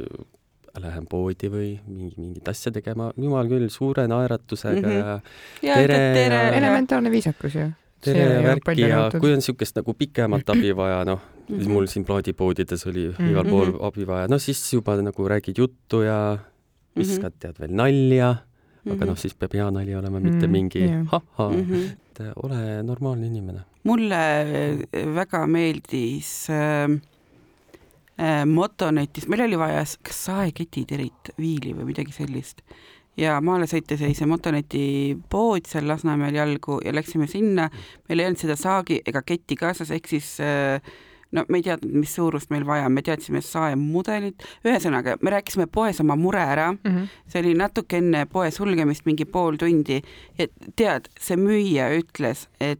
lähen 0.79 1.05
poodi 1.09 1.49
või 1.51 1.79
mingi, 1.87 2.15
mingit 2.17 2.47
asja 2.47 2.71
tegema, 2.71 3.11
jumal 3.17 3.47
küll, 3.47 3.67
suure 3.69 4.07
naeratusega 4.07 4.87
Mhm. 4.87 4.95
mm 4.97 5.01
-hmm. 5.01 5.21
ja 5.67 5.73
Tere 5.75 5.93
ütled 5.93 6.13
tere 6.13 6.35
ja- 6.35 6.43
ja 6.43 6.51
elementaarne 6.57 7.11
viisakus 7.11 7.53
ju. 7.55 7.71
tere 8.01 8.19
See 8.19 8.33
ja 8.33 8.41
värki 8.41 8.61
palju 8.65 8.87
ja 8.87 9.09
nõutud. 9.09 9.19
kui 9.19 9.29
on 9.31 9.35
niisugust 9.37 9.75
nagu 9.75 9.93
pikemat 9.93 10.49
abi 10.49 10.71
vaja, 10.81 11.03
noh, 11.05 11.19
siis 11.49 11.65
Mhm. 11.67 11.71
mul 11.73 11.85
siin 11.87 12.05
plaadipoodides 12.05 12.87
oli 12.87 13.07
Mhm. 13.19 13.29
igal 13.29 13.43
pool 13.49 13.67
Mhm. 13.67 13.83
abi 13.85 14.05
vaja, 14.07 14.27
no 14.29 14.37
siis 14.39 14.73
juba 14.73 14.95
nagu 15.01 15.27
räägid 15.27 15.57
juttu 15.57 16.03
ja 16.05 16.37
Mhm. 16.37 16.99
viskad 17.03 17.31
tead 17.39 17.59
veel 17.59 17.71
nalja 17.71 18.35
aga 18.89 19.05
noh, 19.05 19.17
siis 19.19 19.35
peab 19.37 19.53
hea 19.53 19.67
nali 19.71 19.95
olema, 19.95 20.19
mitte 20.19 20.47
Mm, 20.47 20.51
mingi 20.51 20.81
jah. 20.81 21.13
ahhaa 21.17 21.49
mm. 21.51 21.65
-hmm. 21.69 21.89
et 22.09 22.21
äh, 22.21 22.31
ole 22.43 22.83
normaalne 22.83 23.27
inimene. 23.27 23.61
mulle 23.83 24.21
äh, 24.41 25.15
väga 25.15 25.47
meeldis 25.47 26.49
äh, 26.49 26.89
äh, 28.17 28.45
Motonetis, 28.45 29.27
meil 29.27 29.41
oli 29.41 29.57
vaja 29.57 29.85
kas 30.03 30.25
saeketiterit 30.25 31.35
viili 31.37 31.73
või 31.73 31.85
midagi 31.93 32.11
sellist 32.11 32.61
ja 33.17 33.41
maale 33.41 33.67
sõites 33.67 34.01
jäi 34.01 34.13
see 34.15 34.27
Motoneti 34.27 35.17
pood 35.29 35.67
seal 35.67 35.87
Lasnamäel 35.87 36.35
jalgu 36.35 36.79
ja 36.85 36.93
läksime 36.95 37.27
sinna, 37.27 37.69
meil 38.09 38.19
ei 38.19 38.25
olnud 38.25 38.39
seda 38.39 38.55
saagi 38.55 39.01
ega 39.05 39.21
ketti 39.21 39.55
kaasas, 39.55 39.91
ehk 39.91 40.07
siis 40.07 40.39
äh, 40.39 40.81
no 41.31 41.45
me 41.47 41.61
ei 41.61 41.65
teadnud, 41.65 41.93
mis 42.03 42.13
suurust 42.15 42.51
meil 42.53 42.65
vaja 42.67 42.89
me 42.89 43.01
teadsime 43.05 43.41
saemudelit, 43.45 44.43
ühesõnaga 44.67 45.17
me 45.21 45.33
rääkisime 45.35 45.67
poes 45.71 46.01
oma 46.03 46.15
mure 46.19 46.43
ära. 46.43 46.71
Mm, 46.73 46.91
-hmm. 46.91 47.07
see 47.27 47.41
oli 47.41 47.53
natuke 47.57 47.97
enne 47.97 48.25
poe 48.25 48.51
sulgemist, 48.51 49.05
mingi 49.05 49.25
pool 49.25 49.57
tundi. 49.57 50.01
Ja 50.37 50.47
tead, 50.75 51.09
see 51.19 51.37
müüja 51.37 51.91
ütles, 51.97 52.47
et 52.59 52.79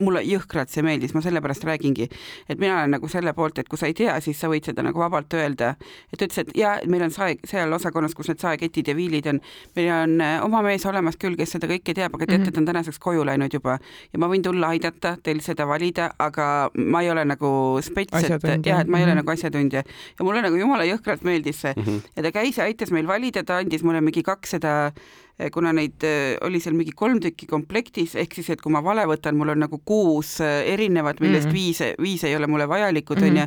mulle 0.00 0.22
jõhkralt 0.26 0.70
see 0.70 0.82
meeldis, 0.86 1.14
ma 1.14 1.22
sellepärast 1.24 1.64
räägingi, 1.64 2.08
et 2.48 2.58
mina 2.60 2.76
olen 2.78 2.94
nagu 2.96 3.08
selle 3.08 3.32
poolt, 3.36 3.58
et 3.58 3.68
kui 3.68 3.78
sa 3.78 3.88
ei 3.90 3.94
tea, 3.94 4.14
siis 4.20 4.38
sa 4.40 4.50
võid 4.50 4.66
seda 4.66 4.84
nagu 4.86 5.00
vabalt 5.00 5.34
öelda. 5.34 5.74
et 6.12 6.18
ta 6.18 6.26
ütles, 6.26 6.38
et 6.38 6.52
ja 6.56 6.76
meil 6.86 7.02
on 7.02 7.10
sae, 7.14 7.36
seal 7.46 7.72
osakonnas, 7.72 8.14
kus 8.14 8.28
need 8.28 8.42
saeketid 8.42 8.88
ja 8.88 8.96
viilid 8.96 9.26
on, 9.26 9.40
meil 9.76 9.90
on 9.94 10.20
äh, 10.20 10.44
oma 10.44 10.62
mees 10.62 10.86
olemas 10.86 11.18
küll, 11.20 11.36
kes 11.36 11.56
seda 11.56 11.70
kõike 11.70 11.94
teab, 11.94 12.14
aga 12.14 12.26
teate, 12.30 12.50
ta 12.50 12.60
on 12.60 12.68
tänaseks 12.68 12.98
koju 13.02 13.24
läinud 13.26 13.54
juba 13.54 13.78
ja 14.12 14.22
ma 14.22 14.28
võin 14.30 14.44
tulla 14.44 14.72
aidata 14.74 15.16
teil 15.22 15.42
seda 15.44 15.66
valida, 15.66 16.10
aga 16.18 16.70
ma 16.74 17.02
ei 17.02 17.10
ole 17.10 17.24
nagu 17.24 17.52
spets, 17.82 18.24
et 18.30 18.66
jah, 18.66 18.84
et 18.84 18.88
ma 18.88 18.98
ei 18.98 19.04
ole 19.04 19.14
mm 19.14 19.18
-hmm. 19.18 19.22
nagu 19.22 19.30
asjatundja 19.30 19.82
ja 20.18 20.24
mulle 20.24 20.42
nagu 20.42 20.56
jumala 20.56 20.84
jõhkralt 20.84 21.24
meeldis 21.24 21.60
see 21.60 21.74
mm 21.76 21.82
-hmm. 21.82 22.00
ja 22.16 22.22
ta 22.22 22.32
käis 22.32 22.58
ja 22.58 22.64
aitas 22.64 22.90
meil 22.90 23.06
valida, 23.06 23.42
ta 23.44 23.56
andis 23.56 23.82
mulle 23.82 24.00
mingi 24.00 24.22
kakssada 24.22 24.92
Eh, 25.29 25.29
kuna 25.48 25.72
neid 25.72 26.04
eh, 26.04 26.36
oli 26.44 26.60
seal 26.60 26.76
mingi 26.76 26.92
kolm 26.96 27.20
tükki 27.22 27.48
komplektis, 27.48 28.16
ehk 28.20 28.34
siis, 28.36 28.50
et 28.52 28.60
kui 28.60 28.72
ma 28.72 28.82
vale 28.84 29.06
võtan, 29.08 29.38
mul 29.38 29.54
on 29.54 29.64
nagu 29.64 29.80
kuus 29.86 30.36
eh, 30.44 30.72
erinevat, 30.74 31.22
millest 31.24 31.48
mm 31.48 31.54
-hmm. 31.54 31.54
viis, 31.54 31.80
viis 32.00 32.24
ei 32.24 32.36
ole 32.36 32.46
mulle 32.46 32.68
vajalikud, 32.68 33.22
onju 33.22 33.46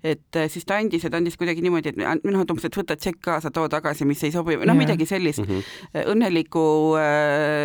et 0.00 0.36
siis 0.48 0.64
ta 0.64 0.78
andis 0.80 1.02
ja 1.04 1.10
ta 1.10 1.18
andis 1.20 1.36
kuidagi 1.36 1.60
niimoodi, 1.60 1.88
et 1.88 1.96
noh, 1.96 2.40
et 2.40 2.50
umbes, 2.50 2.64
et 2.64 2.76
võta 2.76 2.96
tšekk 2.96 3.20
kaasa, 3.20 3.50
too 3.50 3.68
tagasi, 3.68 4.06
mis 4.08 4.22
ei 4.24 4.32
sobi, 4.32 4.56
noh, 4.56 4.76
midagi 4.76 5.06
sellist 5.06 5.38
mm. 5.44 5.44
-hmm. 5.44 6.06
õnneliku 6.14 6.96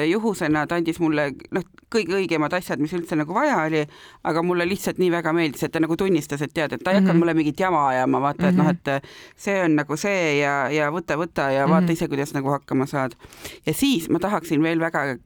juhusena 0.09 0.67
ta 0.67 0.75
andis 0.75 0.99
mulle 0.99 1.31
noh, 1.51 1.63
kõige 1.95 2.15
õigemad 2.19 2.53
asjad, 2.57 2.81
mis 2.81 2.93
üldse 2.95 3.15
nagu 3.17 3.33
vaja 3.35 3.57
oli, 3.63 3.83
aga 4.27 4.43
mulle 4.45 4.67
lihtsalt 4.67 4.99
nii 5.01 5.11
väga 5.13 5.33
meeldis, 5.35 5.63
et 5.65 5.73
ta 5.73 5.81
nagu 5.83 5.97
tunnistas, 5.99 6.41
et 6.45 6.53
tead, 6.53 6.75
et 6.75 6.83
ta 6.83 6.91
ei 6.91 6.99
hakanud 6.99 7.07
mm 7.07 7.15
-hmm. 7.15 7.19
mulle 7.23 7.33
mingit 7.37 7.59
jama 7.59 7.87
ajama, 7.89 8.21
vaata, 8.21 8.47
et 8.47 8.55
mm 8.55 8.61
-hmm. 8.61 8.63
noh, 8.63 8.69
et 8.69 8.87
äh, 8.87 9.01
see 9.35 9.63
on 9.63 9.75
nagu 9.75 9.97
see 9.97 10.39
ja, 10.39 10.69
ja 10.69 10.89
võta, 10.91 11.17
võta 11.17 11.51
ja 11.51 11.69
vaata 11.69 11.81
mm 11.81 11.87
-hmm. 11.87 11.91
ise, 11.93 12.07
kuidas 12.07 12.33
nagu 12.33 12.49
hakkama 12.49 12.85
saad. 12.85 13.15
Ja 13.65 13.73
siis 13.73 14.09
ma 14.09 14.19
tahaksin 14.19 14.63
veel 14.63 14.79
väga 14.79 15.17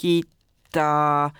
kiita 0.00 1.30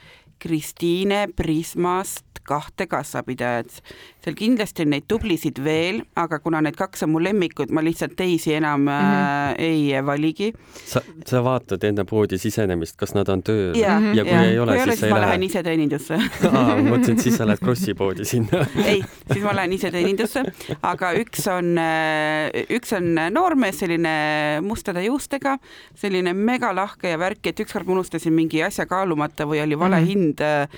Kristiine 0.40 1.26
Prismast 1.37 2.24
kahte 2.50 2.87
kassapidajat 2.90 3.83
seal 4.20 4.37
kindlasti 4.37 4.85
on 4.85 4.92
neid 4.92 5.07
tublisid 5.09 5.59
veel, 5.64 6.03
aga 6.20 6.40
kuna 6.44 6.61
need 6.64 6.76
kaks 6.76 7.07
on 7.07 7.12
mu 7.14 7.20
lemmikud, 7.24 7.72
ma 7.72 7.83
lihtsalt 7.85 8.16
teisi 8.18 8.53
enam 8.57 8.83
mm 8.85 8.88
-hmm. 8.88 9.61
äh, 9.61 9.94
ei 9.94 10.07
valigi. 10.07 10.53
sa, 10.85 11.00
sa 11.26 11.44
vaatad 11.44 11.85
enne 11.85 12.05
poodi 12.05 12.38
sisenemist, 12.38 12.96
kas 12.96 13.14
nad 13.14 13.29
on 13.29 13.42
tööl 13.42 13.76
ja, 13.76 14.00
ja 14.14 14.24
kui 14.24 14.33
ja. 14.33 14.42
ei 14.42 14.59
ole, 14.59 14.76
siis 14.85 15.00
sa 15.00 15.07
ei 15.07 15.12
lähe? 15.12 15.20
ma 15.20 15.26
lähen 15.26 15.42
ise 15.42 15.62
teenindusse 15.62 16.16
ma 16.53 16.76
mõtlesin, 16.76 17.16
et 17.16 17.20
siis 17.20 17.37
sa 17.37 17.46
lähed 17.46 17.59
Krossi 17.64 17.94
poodi 17.94 18.24
sinna 18.24 18.66
ei, 18.92 19.03
siis 19.33 19.44
ma 19.44 19.55
lähen 19.57 19.72
ise 19.72 19.90
teenindusse, 19.90 20.44
aga 20.83 21.12
üks 21.12 21.48
on, 21.48 21.79
äh, 21.79 22.66
üks 22.76 22.92
on 22.96 23.14
noormees, 23.31 23.79
selline 23.79 24.61
mustade 24.62 25.05
juustega, 25.05 25.57
selline 25.94 26.35
megalahke 26.35 27.09
ja 27.09 27.18
värk, 27.18 27.46
et 27.46 27.61
ükskord 27.61 27.87
ma 27.87 27.92
unustasin 27.92 28.33
mingi 28.33 28.62
asja 28.62 28.87
kaalumata 28.87 29.48
või 29.48 29.62
oli 29.64 29.79
vale 29.79 29.96
mm 29.96 30.05
-hmm. 30.05 30.09
hind 30.09 30.29
äh, 30.40 30.68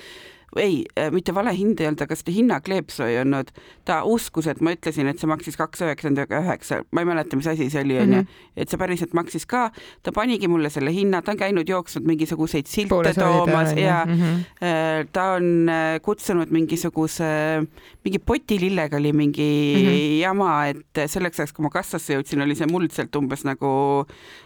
ei, 0.55 0.85
äh, 0.97 1.11
mitte 1.11 1.33
vale 1.35 1.53
hind 1.55 1.81
ei 1.81 1.87
olnud, 1.89 2.01
aga 2.05 2.15
seda 2.17 2.33
hinnakleepsu 2.35 3.05
ei 3.07 3.17
olnud. 3.21 3.51
ta 3.83 3.97
uskus, 4.07 4.47
et 4.47 4.61
ma 4.63 4.71
ütlesin, 4.71 5.09
et 5.11 5.19
see 5.19 5.27
maksis 5.27 5.57
kaks 5.59 5.81
üheksakümmend 5.83 6.31
üheksa, 6.37 6.83
ma 6.95 7.03
ei 7.03 7.07
mäleta, 7.09 7.35
mis 7.35 7.49
asi 7.51 7.67
see 7.71 7.81
oli, 7.83 7.97
onju. 7.99 8.21
Mhm. 8.21 8.43
et 8.55 8.71
see 8.71 8.79
päriselt 8.79 9.15
maksis 9.17 9.45
ka, 9.49 9.65
ta 10.03 10.13
panigi 10.15 10.47
mulle 10.47 10.71
selle 10.71 10.93
hinna, 10.95 11.21
ta 11.21 11.33
on 11.33 11.41
käinud 11.41 11.69
jooksnud 11.69 12.07
mingisuguseid 12.07 12.69
silte 12.71 12.93
Poole 12.93 13.13
toomas 13.17 13.73
ja 13.75 14.03
mm 14.05 14.13
-hmm. 14.13 15.09
ta 15.11 15.23
on 15.39 15.69
äh, 15.69 15.99
kutsunud 16.01 16.51
mingisuguse, 16.51 17.25
mingi 18.05 18.19
potilillega 18.19 18.97
oli 18.97 19.13
mingi 19.13 19.51
mm 19.75 19.89
-hmm. 19.89 20.21
jama, 20.21 20.67
et 20.67 21.03
selleks 21.07 21.39
ajaks, 21.39 21.53
kui 21.53 21.63
ma 21.63 21.69
kassasse 21.69 22.13
jõudsin, 22.13 22.43
oli 22.43 22.55
see 22.55 22.67
muld 22.67 22.91
sealt 22.91 23.15
umbes 23.15 23.43
nagu 23.43 24.05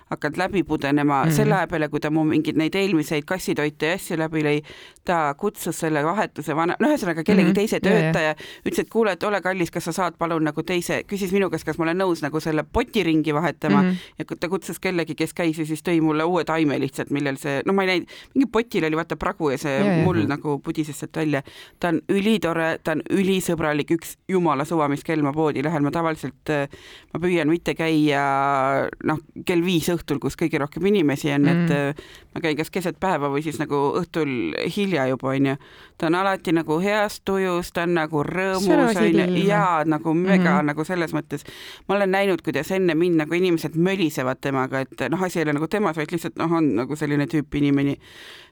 hakanud 0.10 0.38
läbi 0.38 0.64
pudenema 0.64 1.24
mm, 1.24 1.30
-hmm. 1.30 1.36
selle 1.36 1.56
aja 1.56 1.68
peale, 1.68 1.90
kui 1.90 2.00
ta 2.00 2.10
mu 2.10 2.24
mingeid 2.24 2.58
neid 2.58 2.76
eelmiseid 2.76 3.26
kassitoite 3.26 3.86
ja 3.86 3.98
asju 4.00 4.18
läbi 4.18 4.44
lõi, 4.44 4.62
ta 5.06 5.34
kutsus 5.38 5.80
selle 5.80 6.04
vahetuse 6.04 6.56
vana, 6.56 6.76
no 6.80 6.88
ühesõnaga 6.88 7.24
kellegi 7.24 7.48
mm 7.48 7.52
-hmm. 7.52 7.56
teise 7.56 7.80
töötaja, 7.80 8.36
ütles, 8.66 8.80
et 8.80 8.90
kuule, 8.90 9.12
et 9.12 9.24
ole 9.24 9.42
kallis, 9.42 9.72
kas 9.72 9.86
sa 9.86 9.92
saad 9.92 10.18
palun 10.18 10.44
nagu 10.44 10.64
teise, 10.64 11.04
küsis 11.08 11.32
minu 11.32 11.50
käest, 11.50 11.66
kas 11.66 11.78
ma 11.78 11.84
olen 11.88 11.98
nõus 11.98 12.22
nagu 12.24 12.40
selle 12.40 12.64
potiringi 12.64 13.34
vahetama 13.34 13.82
mm 13.82 13.90
-hmm. 13.90 14.14
ja 14.20 14.26
ta 14.40 14.50
kutsus 14.50 14.80
kellegi, 14.80 15.16
kes 15.16 15.34
käis 15.34 15.60
ja 15.60 15.66
siis 15.66 15.84
tõi 15.84 16.02
mulle 16.02 16.24
uue 16.24 16.44
taime 16.44 16.80
lihtsalt, 16.80 17.10
millel 17.10 17.38
see, 17.38 17.62
no 17.66 17.74
ma 17.74 17.84
ei 17.84 17.88
näinud, 17.88 18.08
mingi 18.36 18.50
potil 18.52 18.84
oli 18.84 18.96
vaata 18.96 19.16
pragu 19.16 19.50
ja 19.50 19.58
see 19.58 19.80
yeah, 19.80 20.04
mull 20.06 20.18
yeah. 20.18 20.30
nagu 20.30 20.60
pudises 20.60 21.00
sealt 21.00 21.16
välja. 21.18 21.44
ta 21.80 21.88
on 21.88 22.02
ülitore, 22.10 22.80
ta 22.84 22.92
on 22.92 23.02
ülisõbralik, 23.10 23.92
üks 23.92 24.18
jumala 24.28 24.66
suva, 24.66 24.88
mis 24.88 25.04
kell 25.04 25.22
ma 25.22 25.34
poodi 25.34 25.64
lähen, 25.64 25.84
ma 25.84 25.92
tavaliselt, 25.92 26.50
ma 27.14 27.20
püüan 27.20 27.50
mitte 27.50 27.76
käia 27.76 28.24
noh, 29.04 29.20
kell 29.46 29.64
viis 29.66 29.90
õhtul, 29.90 29.97
kus 30.22 30.38
kõige 30.40 30.60
rohkem 30.62 30.86
inimesi 30.90 31.32
on 31.34 31.46
mm., 31.48 31.66
et 31.66 31.72
äh, 31.76 32.16
ma 32.36 32.42
käin 32.44 32.58
kas 32.60 32.72
keset 32.74 33.00
päeva 33.00 33.30
või 33.34 33.44
siis 33.46 33.60
nagu 33.62 33.80
õhtul 34.00 34.54
hilja 34.76 35.08
juba 35.12 35.34
onju. 35.34 35.56
ta 35.98 36.08
on 36.08 36.16
alati 36.20 36.54
nagu 36.54 36.80
heas 36.84 37.20
tujus, 37.26 37.72
ta 37.74 37.88
on 37.88 37.96
nagu 37.98 38.24
rõõmus 38.24 38.98
onju 39.02 39.46
ja 39.46 39.84
nagu 39.86 40.14
mega 40.14 40.58
mm. 40.62 40.72
nagu 40.72 40.86
selles 40.88 41.14
mõttes. 41.18 41.46
ma 41.88 41.96
olen 41.96 42.12
näinud, 42.12 42.42
kuidas 42.46 42.72
enne 42.72 42.96
mind 42.96 43.24
nagu 43.24 43.34
inimesed 43.34 43.76
mölisevad 43.76 44.42
temaga, 44.42 44.86
et 44.86 45.08
noh, 45.10 45.24
asi 45.24 45.40
ei 45.40 45.48
ole 45.48 45.58
nagu 45.58 45.68
temas, 45.68 45.98
vaid 45.98 46.12
lihtsalt 46.12 46.38
noh, 46.38 46.52
on 46.60 46.76
nagu 46.82 46.96
selline 46.96 47.28
tüüp 47.32 47.58
inimene 47.62 47.98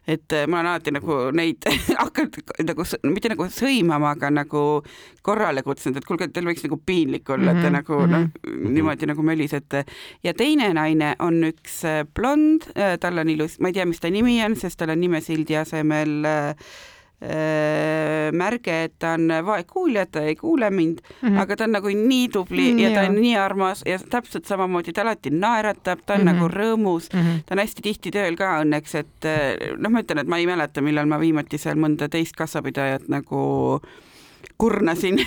et 0.07 0.33
äh, 0.33 0.47
ma 0.47 0.59
olen 0.59 0.71
alati 0.73 0.93
nagu 0.95 1.19
neid 1.33 1.65
hakanud 2.01 2.39
nagu 2.67 2.87
mitte 3.09 3.31
nagu 3.33 3.49
sõimama, 3.49 4.13
aga 4.15 4.29
nagu 4.29 4.65
korrale 5.25 5.63
kutsunud, 5.65 5.97
et 5.97 6.05
kuulge, 6.05 6.29
teil 6.33 6.45
võiks 6.45 6.65
nagu 6.67 6.77
piinlik 6.85 7.29
olla 7.29 7.53
mm, 7.53 7.57
-hmm. 7.57 7.57
et 7.57 7.63
te 7.63 7.69
mhm, 7.69 7.77
nagu 7.79 8.11
noh, 8.11 8.27
mhm. 8.27 8.73
niimoodi 8.73 9.09
nagu 9.09 9.23
mölisete. 9.23 9.85
ja 10.23 10.33
teine 10.33 10.73
naine 10.73 11.15
on 11.19 11.43
üks 11.43 11.83
äh, 11.85 12.03
blond, 12.15 12.69
äh, 12.75 12.97
tal 12.99 13.17
on 13.17 13.29
ilus, 13.29 13.59
ma 13.59 13.71
ei 13.71 13.73
tea, 13.73 13.85
mis 13.85 13.99
ta 13.99 14.09
nimi 14.09 14.43
on, 14.45 14.55
sest 14.55 14.79
tal 14.79 14.89
on 14.89 14.99
nimesildi 14.99 15.57
asemel 15.57 16.25
Äh, 16.25 16.55
märge, 18.35 18.73
et 18.83 18.93
ta 18.99 19.13
on 19.15 19.29
vaegkuulja, 19.45 20.05
ta 20.05 20.21
ei 20.27 20.35
kuule 20.35 20.69
mind 20.69 20.99
mm, 20.99 21.29
-hmm. 21.29 21.39
aga 21.41 21.55
ta 21.55 21.63
on 21.63 21.71
nagu 21.71 21.87
nii 21.87 22.27
tubli 22.29 22.73
mm, 22.73 22.79
ja 22.79 22.89
ta 22.91 23.07
on 23.09 23.15
nii 23.15 23.37
armas 23.37 23.83
ja 23.85 23.99
täpselt 23.99 24.45
samamoodi 24.45 24.93
ta 24.93 25.01
alati 25.01 25.29
naeratab, 25.29 25.99
ta 26.05 26.13
on 26.13 26.21
mm 26.21 26.27
-hmm. 26.27 26.33
nagu 26.33 26.47
rõõmus 26.47 27.09
mm, 27.13 27.19
-hmm. 27.19 27.43
ta 27.45 27.55
on 27.55 27.59
hästi 27.59 27.81
tihti 27.81 28.11
tööl 28.11 28.35
ka 28.35 28.61
õnneks, 28.61 28.95
et 28.99 29.25
äh, 29.25 29.77
noh, 29.77 29.91
ma 29.91 30.01
ütlen, 30.01 30.19
et 30.19 30.27
ma 30.27 30.37
ei 30.37 30.47
mäleta, 30.47 30.81
millal 30.81 31.05
ma 31.05 31.19
viimati 31.19 31.57
seal 31.57 31.75
mõnda 31.75 32.09
teist 32.09 32.35
kassapidajat 32.35 33.07
nagu 33.07 33.81
kurnasin 34.57 35.19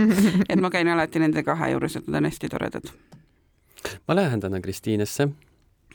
et 0.50 0.60
ma 0.60 0.70
käin 0.70 0.88
alati 0.88 1.18
nende 1.18 1.42
kahe 1.42 1.70
juures, 1.70 1.96
et 1.96 2.06
nad 2.06 2.22
on 2.22 2.30
hästi 2.30 2.48
toredad. 2.48 2.92
ma 4.08 4.14
lähen 4.14 4.40
täna 4.40 4.60
Kristiinesse 4.60 5.26
mm. 5.26 5.32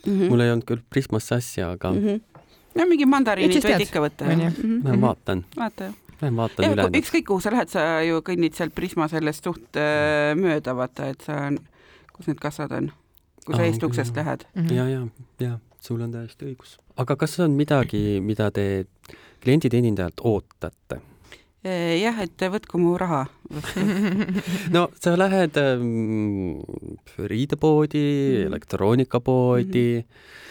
-hmm. 0.06 0.30
mul 0.30 0.40
ei 0.40 0.52
olnud 0.52 0.66
küll 0.66 0.82
Prismasse 0.90 1.36
asja, 1.36 1.72
aga 1.72 1.92
mm 1.92 1.98
-hmm 1.98 2.37
no 2.78 2.90
mingi 2.90 3.08
mandariinid 3.10 3.66
võid 3.66 3.86
ikka 3.88 4.04
võtta. 4.04 4.28
Mhm. 4.34 4.78
ma 4.86 5.00
vaatan. 5.10 5.46
vaata 5.58 5.90
jah. 5.90 6.04
Lähen 6.22 6.38
vaatan 6.40 6.74
üle. 6.74 6.88
ükskõik 6.98 7.28
kuhu 7.30 7.44
sa 7.44 7.54
lähed, 7.54 7.70
sa 7.70 7.82
ju 8.02 8.24
kõnnid 8.26 8.56
sealt 8.58 8.74
Prisma 8.74 9.06
sellest 9.12 9.46
suht 9.46 9.78
äh, 9.78 10.34
mööda, 10.38 10.74
vaata, 10.78 11.12
et 11.14 11.22
sa, 11.26 11.52
kus 12.16 12.30
need 12.32 12.40
kassad 12.42 12.74
on, 12.74 12.90
kui 13.46 13.54
sa 13.54 13.68
eest 13.68 13.86
uksest 13.86 14.18
lähed. 14.18 14.48
ja, 14.74 14.88
ja, 14.90 15.04
ja 15.44 15.60
sul 15.84 16.02
on 16.02 16.16
täiesti 16.16 16.50
õigus. 16.50 16.78
aga 16.98 17.20
kas 17.20 17.38
on 17.46 17.54
midagi, 17.58 18.18
mida 18.24 18.50
te 18.52 18.88
klienditeenindajalt 19.46 20.26
ootate? 20.26 21.00
Äh, 21.68 22.00
jah, 22.02 22.18
et 22.26 22.48
võtku 22.54 22.82
mu 22.82 22.96
raha 22.98 23.28
no 24.76 24.88
sa 24.98 25.14
lähed 25.18 25.58
ähm, 25.62 26.58
riidepoodi 27.30 28.04
mm., 28.08 28.50
elektroonikapoodi 28.50 29.88
mm. 29.94 30.04
-hmm 30.04 30.46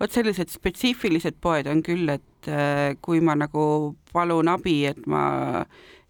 vot 0.00 0.14
sellised 0.14 0.52
spetsiifilised 0.52 1.38
poed 1.42 1.68
on 1.70 1.82
küll, 1.86 2.08
et 2.12 2.50
äh, 2.50 2.96
kui 3.02 3.22
ma 3.24 3.36
nagu 3.38 3.94
palun 4.12 4.50
abi, 4.52 4.80
et 4.90 5.06
ma 5.10 5.64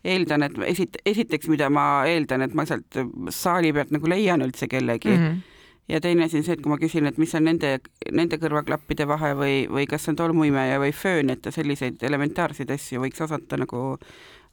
eeldan, 0.04 0.46
et 0.46 0.58
esit-, 0.68 1.00
esiteks, 1.08 1.48
mida 1.50 1.70
ma 1.72 2.06
eeldan, 2.08 2.44
et 2.46 2.54
ma 2.54 2.66
sealt 2.68 3.00
saali 3.34 3.72
pealt 3.74 3.92
nagu 3.94 4.10
leian 4.10 4.44
üldse 4.44 4.68
kellegi 4.70 5.14
mm. 5.14 5.22
-hmm 5.22 5.54
ja 5.88 6.00
teine 6.00 6.24
asi 6.24 6.36
on 6.36 6.44
see, 6.44 6.52
et 6.52 6.60
kui 6.60 6.68
ma 6.68 6.76
küsin, 6.76 7.06
et 7.08 7.18
mis 7.18 7.34
on 7.34 7.46
nende, 7.48 7.78
nende 8.12 8.36
kõrvaklappide 8.40 9.06
vahe 9.08 9.30
või, 9.38 9.54
või 9.72 9.86
kas 9.88 10.08
on 10.08 10.18
tolmuimeja 10.20 10.76
või 10.82 10.92
föön, 10.92 11.32
et 11.32 11.48
selliseid 11.54 12.02
elementaarseid 12.04 12.70
asju 12.70 13.00
võiks 13.00 13.24
osata 13.24 13.56
nagu 13.56 13.96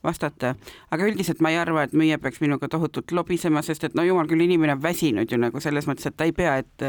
vastata, 0.04 0.54
aga 0.92 1.08
üldiselt 1.10 1.42
ma 1.42 1.52
ei 1.52 1.60
arva, 1.60 1.84
et 1.84 1.94
müüja 1.98 2.22
peaks 2.22 2.42
minuga 2.44 2.70
tohutult 2.72 3.12
lobisema, 3.12 3.62
sest 3.66 3.84
et 3.84 3.96
no 3.98 4.06
jumal 4.08 4.30
küll, 4.32 4.46
inimene 4.46 4.78
on 4.78 4.84
väsinud 4.84 5.32
ju 5.32 5.40
nagu 5.42 5.60
selles 5.60 5.90
mõttes, 5.90 6.08
et 6.08 6.18
ta 6.18 6.28
ei 6.30 6.36
pea, 6.36 6.58
et 6.64 6.86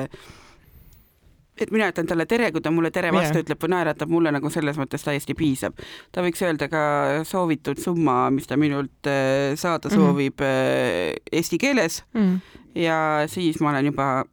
et 1.57 1.73
mina 1.73 1.88
ütlen 1.92 2.09
talle 2.09 2.27
tere, 2.27 2.51
kui 2.53 2.62
ta 2.64 2.71
mulle 2.75 2.90
tere 2.95 3.12
vastu 3.14 3.38
yeah. 3.38 3.45
ütleb 3.45 3.62
või 3.62 3.73
naeratab, 3.75 4.12
mulle 4.12 4.33
nagu 4.35 4.51
selles 4.53 4.79
mõttes 4.81 5.05
täiesti 5.07 5.35
piisab. 5.38 5.79
ta 6.12 6.25
võiks 6.25 6.42
öelda 6.42 6.69
ka 6.73 6.83
soovitud 7.29 7.81
summa, 7.83 8.31
mis 8.31 8.47
ta 8.47 8.59
minult 8.61 9.11
äh, 9.11 9.55
saada 9.57 9.88
mhm. 9.88 9.97
soovib 9.97 10.40
mm 10.40 10.47
-hmm. 10.47 11.31
eesti 11.33 11.59
keeles 11.59 12.05
mm 12.14 12.23
-hmm. 12.23 12.62
ja 12.75 12.99
siis 13.27 13.61
ma 13.61 13.71
olen 13.71 13.92
juba 13.92 14.25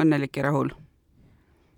õnnelik 0.00 0.36
ja 0.36 0.50
rahul. 0.50 0.74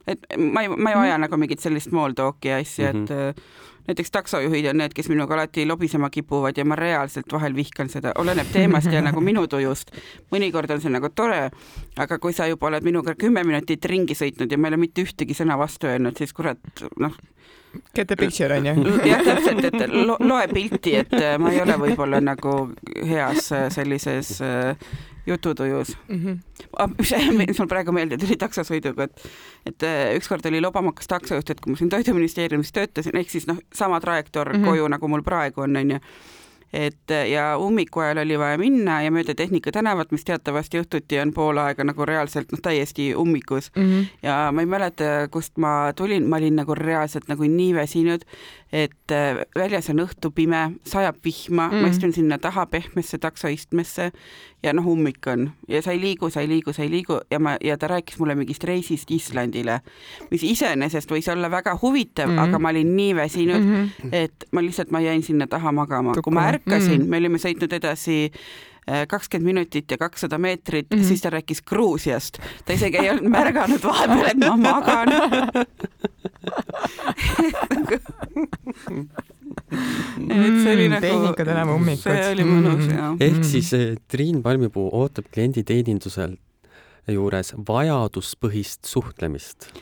Et 0.07 0.27
ma 0.39 0.63
ei, 0.63 0.69
ma 0.69 0.91
ei 0.93 0.97
vaja 0.97 1.19
nagu 1.19 1.37
mingit 1.37 1.61
sellist 1.61 1.91
small 1.91 2.13
talk'i 2.15 2.49
ja 2.53 2.57
asja 2.63 2.93
mm, 2.93 3.01
Mhm. 3.01 3.07
-hmm. 3.07 3.29
et 3.31 3.37
äh, 3.39 3.75
näiteks 3.89 4.11
taksojuhid 4.11 4.67
on 4.67 4.77
need, 4.77 4.95
kes 4.95 5.09
minuga 5.09 5.35
alati 5.35 5.67
lobisema 5.67 6.11
kipuvad 6.11 6.57
ja 6.59 6.65
ma 6.65 6.77
reaalselt 6.77 7.33
vahel 7.33 7.55
vihkan 7.55 7.89
seda, 7.89 8.13
oleneb 8.19 8.47
teemast 8.53 8.93
ja 8.93 9.03
nagu 9.03 9.21
minu 9.21 9.47
tujust. 9.47 9.91
mõnikord 10.35 10.71
on 10.75 10.81
see 10.81 10.91
nagu 10.91 11.09
tore, 11.15 11.51
aga 11.97 12.19
kui 12.19 12.33
sa 12.33 12.47
juba 12.47 12.67
oled 12.67 12.83
minuga 12.85 13.15
kümme 13.15 13.45
minutit 13.45 13.85
ringi 13.85 14.15
sõitnud 14.15 14.51
ja 14.51 14.59
ma 14.59 14.69
ei 14.69 14.75
ole 14.75 14.77
mitte 14.77 15.03
ühtegi 15.03 15.35
sõna 15.35 15.59
vastu 15.59 15.87
öelnud, 15.87 16.17
siis 16.19 16.33
kurat, 16.33 16.59
noh, 16.99 17.13
Get 17.95 18.07
the 18.09 18.17
picture 18.17 18.57
onju. 18.57 18.73
jah, 19.05 19.21
täpselt, 19.25 19.65
et 19.65 19.93
lo 19.93 20.17
loe 20.21 20.49
pilti, 20.49 20.95
et 20.97 21.13
äh, 21.13 21.39
ma 21.39 21.51
ei 21.53 21.61
ole 21.61 21.77
võib-olla 21.77 22.21
nagu 22.21 22.73
heas 23.05 23.53
äh, 23.53 23.69
sellises 23.71 24.41
jututujus 25.27 25.97
Mhm. 26.09 26.39
Ah, 26.79 26.89
mis 27.39 27.59
mul 27.59 27.69
praegu 27.69 27.93
meelde 27.93 28.19
tuli 28.19 28.37
taksosõiduga, 28.37 29.03
et 29.05 29.27
et 29.67 29.83
äh, 29.83 30.15
ükskord 30.17 30.47
oli 30.47 30.61
lobamakas 30.61 31.07
taksojuht, 31.11 31.51
et 31.51 31.61
kui 31.61 31.73
ma 31.73 31.77
siin 31.79 31.91
Toiduministeeriumis 31.91 32.73
töötasin, 32.73 33.17
ehk 33.17 33.31
siis 33.31 33.47
noh, 33.47 33.59
sama 33.75 34.01
trajektoor 34.01 34.53
mm. 34.53 34.59
-hmm. 34.63 34.65
koju, 34.69 34.89
nagu 34.89 35.09
mul 35.09 35.23
praegu 35.23 35.61
on, 35.61 35.77
onju. 35.77 35.99
et 36.73 37.11
äh, 37.11 37.29
ja 37.31 37.57
ummiku 37.59 38.01
ajal 38.01 38.19
oli 38.19 38.39
vaja 38.39 38.59
minna 38.59 39.03
ja 39.03 39.11
mööda 39.11 39.35
Tehnika 39.35 39.73
tänavat, 39.73 40.11
mis 40.13 40.25
teatavasti 40.25 40.81
õhtuti 40.81 41.21
on 41.23 41.33
pool 41.33 41.57
aega 41.59 41.85
nagu 41.85 42.05
reaalselt 42.05 42.53
noh, 42.53 42.61
täiesti 42.63 43.15
ummikus 43.15 43.71
Mhm. 43.77 44.01
ja 44.23 44.51
ma 44.53 44.61
ei 44.61 44.67
mäleta, 44.67 45.29
kust 45.31 45.59
ma 45.59 45.93
tulin, 45.97 46.27
ma 46.29 46.37
olin 46.37 46.57
nagu 46.57 46.75
reaalselt 46.75 47.29
nagu 47.29 47.43
nii 47.43 47.75
väsinud, 47.75 48.23
et 48.73 49.13
äh, 49.15 49.45
väljas 49.57 49.91
on 49.91 50.01
õhtu 50.03 50.31
pime, 50.35 50.73
sajab 50.85 51.17
vihma 51.25 51.69
mm., 51.69 51.83
ma 51.83 51.89
istun 51.89 52.13
sinna 52.13 52.39
taha 52.39 52.67
pehmesse 52.67 53.19
taksoistmesse 53.19 54.11
ja 54.63 54.73
noh, 54.73 54.87
ummik 54.87 55.27
on 55.27 55.51
ja 55.69 55.83
sa 55.83 55.93
ei 55.95 56.01
liigu, 56.01 56.31
sa 56.31 56.41
ei 56.41 56.49
liigu, 56.49 56.73
sa 56.73 56.83
ei 56.83 56.91
liigu 56.91 57.21
ja 57.31 57.39
ma 57.39 57.57
ja 57.63 57.77
ta 57.79 57.87
rääkis 57.87 58.19
mulle 58.19 58.35
mingist 58.35 58.65
reisist 58.65 59.11
Islandile, 59.11 59.81
mis 60.31 60.43
iseenesest 60.43 61.11
võis 61.11 61.31
olla 61.33 61.51
väga 61.51 61.79
huvitav 61.83 62.27
mm, 62.29 62.37
Mm. 62.37 62.39
-hmm. 62.39 62.49
aga 62.49 62.59
ma 62.59 62.69
olin 62.69 62.97
nii 62.97 63.15
väsinud 63.15 63.63
mm. 63.63 63.75
-hmm. 64.03 64.09
et 64.13 64.45
ma 64.53 64.61
lihtsalt, 64.61 64.91
ma 64.91 65.01
jäin 65.01 65.23
sinna 65.23 65.47
taha 65.47 65.73
magama, 65.73 66.15
kui 66.23 66.33
ma 66.33 66.49
ärkasin 66.49 66.99
Mm. 66.99 67.05
mm., 67.05 67.11
me 67.11 67.17
olime 67.17 67.39
sõitnud 67.39 67.73
edasi 67.73 68.31
kakskümmend 69.09 69.47
minutit 69.47 69.91
ja 69.91 69.99
kakssada 69.99 70.39
meetrit 70.39 70.87
mm. 70.91 70.99
-hmm. 71.01 71.05
siis 71.09 71.21
ta 71.21 71.31
rääkis 71.31 71.63
Gruusiast. 71.63 72.39
ta 72.65 72.73
isegi 72.73 72.97
ei 72.99 73.11
olnud 73.11 73.31
märganud 73.31 73.83
vahepeal, 73.83 74.27
et 74.31 74.37
ma 74.39 74.57
magan. 74.57 75.09
et 79.67 80.63
see 80.63 80.73
oli 80.73 80.87
Mm, 80.87 80.93
nagu, 80.95 81.07
Tehnika 81.07 81.45
tänava 81.45 81.75
ummikud. 81.75 82.03
see 82.03 82.31
oli 82.33 82.45
mõnus 82.47 82.85
Mm. 82.87 82.97
jah. 82.97 83.17
ehk 83.21 83.37
Mm. 83.39 83.43
siis 83.45 83.73
eh, 83.73 83.97
Triin 84.09 84.43
Palmipuu 84.43 84.91
ootab 84.93 85.25
klienditeenindusel 85.35 86.37
juures 87.09 87.53
vajaduspõhist 87.69 88.85
suhtlemist. 88.87 89.73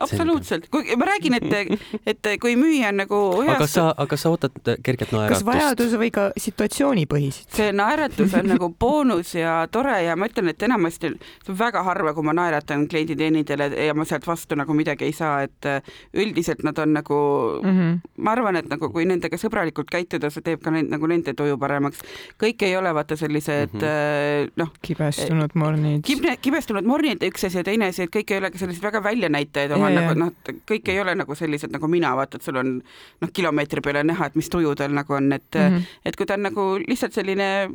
absoluutselt, 0.00 0.68
kui 0.72 0.96
ma 0.96 1.08
räägin, 1.10 1.38
et, 1.38 1.80
et 2.14 2.30
kui 2.40 2.56
müüja 2.60 2.92
on 2.92 3.02
nagu 3.02 3.20
aga 3.42 3.58
heas, 3.58 3.74
sa, 3.76 3.88
aga 3.96 4.20
sa 4.20 4.32
ootad 4.34 4.58
kerget 4.84 5.08
kas 5.08 5.16
naeratust? 5.16 5.46
vajadus 5.48 5.96
või 6.00 6.12
ka 6.14 6.28
situatsioonipõhiselt? 6.36 7.52
see 7.58 7.72
naeratus 7.72 8.36
on 8.38 8.52
nagu 8.54 8.70
boonus 8.80 9.34
ja 9.34 9.60
tore 9.72 9.96
ja 10.04 10.16
ma 10.16 10.30
ütlen, 10.30 10.52
et 10.52 10.62
enamasti 10.62 11.12
see 11.14 11.52
on 11.54 11.58
väga 11.58 11.82
harva, 11.86 12.14
kui 12.16 12.26
ma 12.26 12.36
naeratan 12.36 12.86
klienditeenindajale 12.90 13.70
ja 13.88 13.96
ma 13.96 14.06
sealt 14.08 14.26
vastu 14.28 14.58
nagu 14.58 14.76
midagi 14.76 15.08
ei 15.08 15.16
saa, 15.16 15.42
et 15.46 15.68
äh, 15.68 15.82
üldiselt 16.14 16.64
nad 16.66 16.78
on 16.78 16.96
nagu 16.96 17.18
Mhm. 17.62 18.00
ma 18.16 18.32
arvan, 18.32 18.56
et 18.56 18.68
nagu 18.70 18.90
kui 18.92 19.06
nendega 19.08 19.38
sõbralikult 19.40 19.90
käituda, 19.92 20.30
see 20.32 20.44
teeb 20.44 20.62
ka 20.64 20.72
neid 20.74 20.90
nagu 20.90 21.08
nende 21.10 21.34
tuju 21.36 21.58
paremaks. 21.60 22.02
kõik 22.40 22.62
ei 22.66 22.76
ole 22.76 22.92
vaata 22.94 23.16
sellised 23.16 23.74
mm. 23.74 23.80
-hmm. 23.80 24.52
noh, 24.56 24.72
kibestunud 24.82 25.54
mornid. 25.54 26.04
kibestunud 26.42 26.84
mornid 26.84 27.22
üks 27.22 27.46
asi 27.46 27.60
ja 27.60 27.64
teine 27.64 27.90
asi, 27.92 28.02
et 28.02 28.14
kõik 28.14 28.32
ei 28.32 28.38
ole 28.38 28.50
ka 28.50 28.58
sellised 28.58 28.82
väga 28.82 29.02
väljanäitajad 29.02 29.76
oma 29.76 29.87
Jaa, 29.90 30.00
nagu 30.00 30.14
jaa. 30.14 30.24
noh, 30.24 30.58
kõik 30.68 30.88
ei 30.92 31.00
ole 31.00 31.14
nagu 31.18 31.34
sellised 31.34 31.72
nagu 31.74 31.88
mina, 31.88 32.14
vaata, 32.18 32.38
et 32.38 32.48
sul 32.48 32.56
on 32.60 32.74
noh, 32.78 33.30
kilomeetri 33.32 33.84
peale 33.84 34.04
näha, 34.04 34.30
et 34.30 34.36
mis 34.38 34.50
tuju 34.52 34.74
tal 34.78 34.94
nagu 34.96 35.14
on, 35.14 35.32
et 35.32 35.54
mm. 35.54 35.76
-hmm. 35.76 35.94
et 36.04 36.16
kui 36.16 36.26
ta 36.26 36.34
on 36.34 36.42
nagu 36.48 36.66
lihtsalt 36.86 37.12
selline 37.12 37.68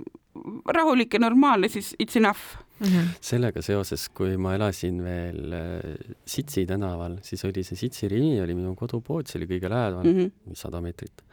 rahulik 0.75 1.13
ja 1.13 1.19
normaalne, 1.19 1.69
siis 1.69 1.95
it's 1.99 2.17
enough. 2.17 2.57
Mhm. 2.83 3.13
sellega 3.21 3.61
seoses, 3.61 4.09
kui 4.09 4.33
ma 4.37 4.55
elasin 4.57 4.97
veel 5.03 5.53
äh, 5.53 6.15
Sitsi 6.25 6.65
tänaval, 6.67 7.19
siis 7.21 7.45
oli 7.45 7.63
see 7.63 7.77
Sitsi 7.79 8.09
Rimi 8.11 8.41
oli 8.41 8.55
minu 8.57 8.73
kodupood, 8.75 9.29
see 9.29 9.39
oli 9.39 9.47
kõige 9.47 9.69
lähedal 9.69 10.03
Mm, 10.03 10.17
-hmm. 10.19 10.55
sada 10.55 10.81
meetrit. 10.81 11.23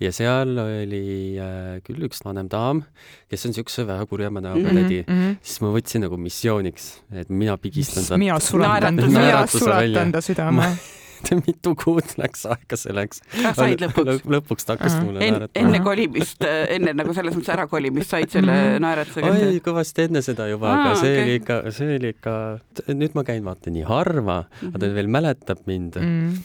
Ja 0.00 0.10
seal 0.12 0.56
oli 0.58 1.36
äh, 1.38 1.78
küll 1.86 2.02
üks 2.08 2.20
vanem 2.24 2.48
daam, 2.50 2.82
kes 3.30 3.46
on 3.46 3.52
siukse 3.56 3.86
väga 3.86 4.06
kurjama 4.10 4.40
näoga 4.44 4.66
Mhm. 4.72 4.76
tädi, 4.82 5.04
Mhm. 5.08 5.36
siis 5.42 5.60
ma 5.62 5.68
võtsin 5.74 6.00
nagu 6.06 6.16
missiooniks, 6.18 6.90
et 7.12 7.30
mina 7.30 7.56
pigistan 7.56 8.04
ta 8.08 8.18
mina 8.18 8.38
sulatan, 8.40 8.96
mina 8.96 9.46
sulatan 9.46 10.12
ta 10.12 10.18
südame. 10.20 10.74
mitu 11.46 11.70
kuud 11.74 12.04
läks 12.20 12.42
aega 12.52 12.76
selleks. 12.76 13.22
Ah, 13.46 13.54
said 13.56 13.80
lõpuks? 13.80 14.26
lõpuks 14.28 14.66
ta 14.68 14.74
hakkas 14.76 14.92
Ahah. 14.92 15.04
mulle 15.06 15.22
En, 15.24 15.32
naeratama. 15.38 15.62
enne 15.62 15.78
kolimist, 15.80 16.42
enne 16.44 16.92
nagu 16.92 17.14
selles 17.16 17.32
mõttes 17.38 17.48
ärakolimist 17.54 18.10
said 18.12 18.28
selle 18.34 18.52
Mhm. 18.52 18.82
naeratusega 18.84 19.30
oi, 19.32 19.60
kõvasti 19.64 20.04
enne 20.04 20.20
seda 20.26 20.50
juba, 20.50 20.68
aga 20.74 20.90
Aa, 20.90 20.98
see 21.00 21.14
okei. 21.14 21.22
oli 21.24 21.38
ikka, 21.40 21.56
see 21.72 21.96
oli 21.96 22.10
ikka, 22.12 22.34
nüüd 22.92 23.14
ma 23.16 23.24
käin 23.24 23.42
vaata 23.46 23.72
nii 23.72 23.86
harva, 23.88 24.36
aga 24.68 24.78
ta 24.78 24.92
veel 24.98 25.08
mäletab 25.08 25.64
mind 25.66 25.96
Mhm. 25.96 26.44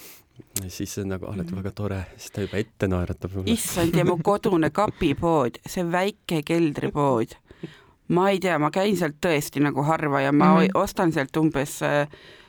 Siis 0.68 0.94
see 0.94 1.04
on 1.04 1.10
nagu 1.16 1.26
alati 1.26 1.56
väga 1.56 1.72
tore, 1.72 2.02
siis 2.18 2.32
ta 2.32 2.42
juba 2.42 2.58
ette 2.58 2.88
naeratab 2.88 3.32
issand 3.46 3.96
ja 3.96 4.06
mu 4.06 4.18
kodune 4.24 4.70
kapipood, 4.70 5.60
see 5.66 5.84
väike 5.92 6.42
keldripood. 6.46 7.36
ma 8.10 8.30
ei 8.30 8.40
tea, 8.40 8.58
ma 8.60 8.72
käin 8.74 8.98
sealt 8.98 9.20
tõesti 9.22 9.62
nagu 9.62 9.84
harva 9.86 10.22
ja 10.22 10.32
ma 10.32 10.46
mm 10.46 10.56
Mhm. 10.58 10.66
-hmm. 10.66 10.82
ostan 10.84 11.12
sealt 11.12 11.38
umbes 11.38 11.82
äh, 11.84 12.08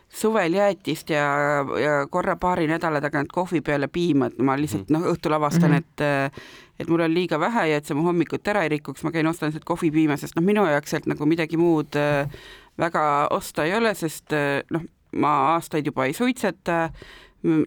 suvel 0.09 0.53
jäätist 0.55 1.11
ja, 1.11 1.65
ja 1.83 2.07
korra 2.11 2.37
paari 2.37 2.67
nädala 2.67 3.01
tagant 3.01 3.29
kohvi 3.33 3.61
peale 3.61 3.89
piima, 3.89 4.27
et 4.27 4.39
ma 4.39 4.57
lihtsalt 4.57 4.91
noh, 4.91 5.03
õhtul 5.03 5.33
avastan 5.33 5.71
mm, 5.71 5.77
Mhm. 5.77 5.85
-hmm. 6.01 6.27
et 6.27 6.33
et 6.81 6.89
mul 6.89 7.01
on 7.01 7.15
liiga 7.15 7.39
vähe 7.41 7.67
ja 7.69 7.77
et 7.77 7.85
see 7.87 7.95
mu 7.95 8.03
hommikut 8.03 8.49
ära 8.49 8.63
ei 8.63 8.69
rikuks, 8.69 9.03
ma 9.05 9.11
käin 9.13 9.27
ostan 9.27 9.53
sealt 9.53 9.65
kohvipiima, 9.65 10.17
sest 10.17 10.37
noh, 10.37 10.45
minu 10.45 10.65
jaoks 10.67 10.91
sealt 10.91 11.07
nagu 11.07 11.27
midagi 11.27 11.57
muud 11.57 11.95
äh, 11.97 12.29
väga 12.79 13.29
osta 13.31 13.65
ei 13.65 13.75
ole, 13.77 13.95
sest 13.95 14.33
äh, 14.33 14.63
noh, 14.71 14.83
ma 15.13 15.55
aastaid 15.55 15.87
juba 15.87 16.05
ei 16.05 16.13
suitseta 16.13 16.91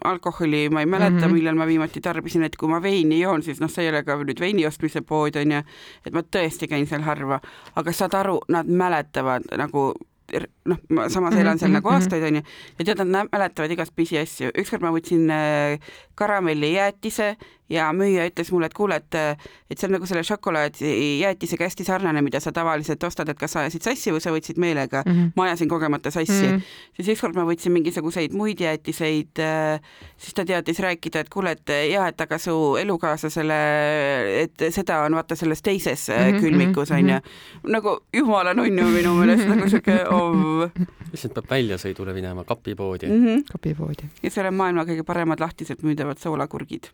alkoholi 0.03 0.69
ma 0.69 0.79
ei 0.79 0.85
mäleta 0.85 1.09
mm, 1.09 1.15
Mhm. 1.17 1.25
-hmm. 1.25 1.33
millal 1.33 1.55
ma 1.55 1.65
viimati 1.67 2.01
tarbisin, 2.01 2.43
et 2.43 2.55
kui 2.55 2.69
ma 2.69 2.81
veini 2.81 3.19
joon, 3.19 3.43
siis 3.43 3.59
noh, 3.59 3.69
see 3.69 3.83
ei 3.85 3.89
ole 3.89 4.03
ka 4.03 4.15
nüüd 4.15 4.39
veini 4.39 4.65
ostmise 4.67 5.01
pood 5.01 5.35
onju, 5.35 5.63
et 6.05 6.13
ma 6.13 6.21
tõesti 6.21 6.67
käin 6.69 6.87
seal 6.87 7.01
harva, 7.01 7.39
aga 7.75 7.91
saad 7.91 8.13
aru, 8.13 8.39
nad 8.47 8.67
mäletavad 8.67 9.43
nagu 9.57 9.93
noh, 10.65 10.77
ma 10.89 11.09
samas 11.09 11.35
elan 11.35 11.59
seal 11.59 11.69
Mhm, 11.69 11.75
nagu 11.77 11.89
mhm. 11.89 11.95
aastaid 11.95 12.23
onju 12.23 12.41
ja 12.79 12.85
tead, 12.85 13.03
nad 13.05 13.27
mäletavad 13.31 13.71
igast 13.71 13.93
pisiasju, 13.95 14.51
ükskord 14.57 14.81
ma 14.81 14.91
võtsin 14.91 15.29
äh, 15.29 15.79
karamellijäätise 16.15 17.35
ja 17.69 17.87
müüja 17.95 18.25
ütles 18.29 18.51
mulle, 18.53 18.67
et 18.69 18.73
kuule, 18.77 18.97
et 18.99 19.15
et 19.71 19.79
see 19.79 19.87
on 19.87 19.95
nagu 19.95 20.05
selle 20.05 20.21
šokolaadijäätisega 20.27 21.65
hästi 21.65 21.85
sarnane, 21.87 22.21
mida 22.21 22.39
sa 22.43 22.51
tavaliselt 22.53 23.03
ostad, 23.03 23.29
et 23.31 23.39
kas 23.39 23.55
sa 23.55 23.63
ajasid 23.63 23.85
sassi 23.87 24.13
või 24.13 24.21
sa 24.21 24.33
võtsid 24.35 24.59
meelega 24.61 25.03
Mhm. 25.05 25.31
ma 25.35 25.47
ajasin 25.47 25.69
kogemata 25.69 26.11
sassi 26.11 26.47
mm., 26.47 26.61
siis 26.97 27.09
ükskord 27.15 27.35
ma 27.35 27.45
võtsin 27.47 27.73
mingisuguseid 27.73 28.33
muid 28.33 28.61
jäätiseid, 28.61 29.41
siis 30.17 30.33
ta 30.33 30.45
teadis 30.45 30.79
rääkida, 30.79 31.23
et 31.23 31.29
kuule, 31.29 31.51
et 31.51 31.73
jah, 31.91 32.07
et 32.07 32.21
aga 32.21 32.37
su 32.37 32.75
elukaaslasele, 32.81 33.59
et 34.43 34.67
seda 34.69 35.01
on 35.07 35.15
vaata 35.17 35.35
selles 35.35 35.61
teises 35.61 36.09
mm 36.09 36.15
-hmm, 36.15 36.41
külmikus 36.41 36.91
mhm, 36.91 36.99
onju, 36.99 37.19
nagu 37.73 37.99
jumala 38.13 38.53
nunnu 38.53 38.89
minu 38.91 39.15
meelest 39.15 39.47
nagu 39.47 39.69
siuke 39.69 40.03
ov 40.19 40.69
lihtsalt 41.13 41.33
peab 41.33 41.49
väljasõidule 41.49 42.13
minema 42.13 42.43
kapipoodi 42.43 43.07
mm.. 43.07 43.13
mm. 43.13 43.25
-hmm. 43.25 43.43
kapipoodi. 43.51 44.09
ja 44.23 44.29
seal 44.29 44.47
on 44.47 44.53
maailma 44.53 44.83
kõige 44.83 45.03
paremad 45.03 45.39
lahtiselt 45.39 45.83
müüdavad 45.83 46.02
soolakurgid 46.19 46.89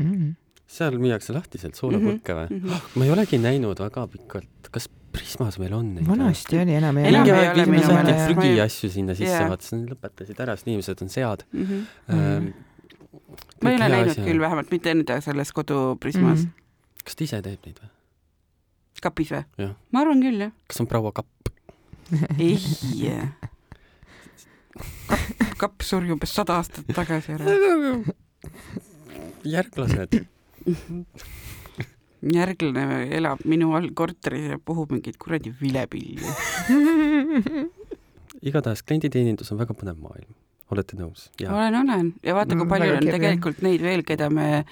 Mhm. 0.00 0.30
seal 0.70 0.94
müüakse 1.02 1.32
lahtiselt 1.34 1.74
soolapurke 1.76 2.32
või 2.32 2.46
mm. 2.50 2.60
-hmm. 2.62 2.80
ma 2.96 3.04
ei 3.04 3.10
olegi 3.10 3.38
näinud 3.42 3.78
väga 3.82 4.06
pikalt, 4.08 4.70
kas 4.70 4.88
Prismas 5.10 5.58
meil 5.58 5.72
on 5.74 5.94
neid? 5.96 6.06
vanasti 6.06 6.58
oli, 6.62 6.74
enam 6.78 6.96
ei 7.02 7.10
mingi 7.10 7.32
ole. 7.32 7.40
ei 7.42 7.48
aeg. 7.48 7.68
Ma 7.68 7.76
ei- 8.14 8.34
prügiasju 8.34 8.90
sinna 8.94 9.14
sisse 9.18 9.32
Jaa. 9.40 9.48
vaatasin, 9.50 9.80
lõpetasid 9.90 10.38
ära, 10.40 10.54
sest 10.56 10.68
inimesed 10.70 11.02
on 11.02 11.08
sead 11.10 11.42
Mm 11.52 11.64
-hmm. 11.66 11.80
mm.. 12.14 12.52
ma 13.62 13.70
ei 13.70 13.76
ole 13.76 13.88
näinud 13.88 14.14
küll, 14.24 14.38
vähemalt 14.40 14.70
mitte 14.70 14.90
enda 14.90 15.20
selles 15.20 15.52
koduprismas 15.52 16.44
mm., 16.44 16.50
kas 17.04 17.16
ta 17.16 17.24
ise 17.24 17.42
teeb 17.42 17.66
neid 17.66 17.80
või? 17.82 17.90
kapis 19.02 19.30
või 19.34 19.68
ma 19.92 20.00
arvan 20.00 20.22
küll 20.22 20.40
jah. 20.46 20.52
kas 20.68 20.80
on 20.80 20.86
proua 20.86 21.12
Kapp? 21.12 21.28
ei, 22.38 22.56
kapp, 25.08 25.56
kapp 25.58 25.82
suri 25.82 26.10
umbes 26.14 26.32
sada 26.34 26.56
aastat 26.60 26.86
tagasi 26.94 27.32
ära. 27.32 27.44
järglased. 29.44 30.20
järglane 32.36 33.06
elab 33.16 33.40
minu 33.48 33.72
all 33.76 33.88
korteris 33.96 34.50
ja 34.52 34.58
puhub 34.64 34.92
mingeid 34.92 35.16
kuradi 35.20 35.52
vilepilli. 35.60 36.20
igatahes 38.50 38.82
klienditeenindus 38.84 39.52
on 39.52 39.58
väga 39.60 39.74
põnev 39.76 39.96
maailm, 40.00 40.28
olete 40.72 40.96
nõus? 40.98 41.28
olen, 41.44 41.74
olen 41.80 42.12
ja 42.24 42.34
vaata, 42.36 42.54
kui 42.56 42.64
Mm, 42.64 42.70
palju 42.72 42.96
on 42.98 43.08
tegelikult 43.08 43.62
neid 43.64 43.82
veel, 43.84 44.02
keda 44.06 44.28
me 44.32 44.64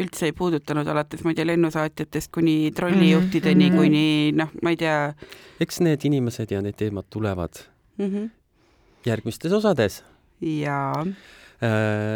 üldse 0.00 0.26
ei 0.30 0.34
puudutanud, 0.36 0.88
alates 0.90 1.22
ma 1.24 1.32
ei 1.32 1.38
tea, 1.38 1.46
lennusaatjatest 1.52 2.32
kuni 2.34 2.56
trollijuhtideni 2.74 3.68
Mhm. 3.70 3.76
kuni 3.78 4.06
noh, 4.36 4.50
ma 4.62 4.68
ei 4.74 4.80
tea 4.80 4.96
eks 5.60 5.80
need 5.84 6.04
inimesed 6.08 6.50
ja 6.50 6.62
need 6.64 6.76
teemad 6.80 7.04
tulevad 7.10 7.52
mm. 7.98 8.08
-hmm. 8.10 8.30
järgmistes 9.06 9.52
osades. 9.52 10.02
jaa, 10.40 11.04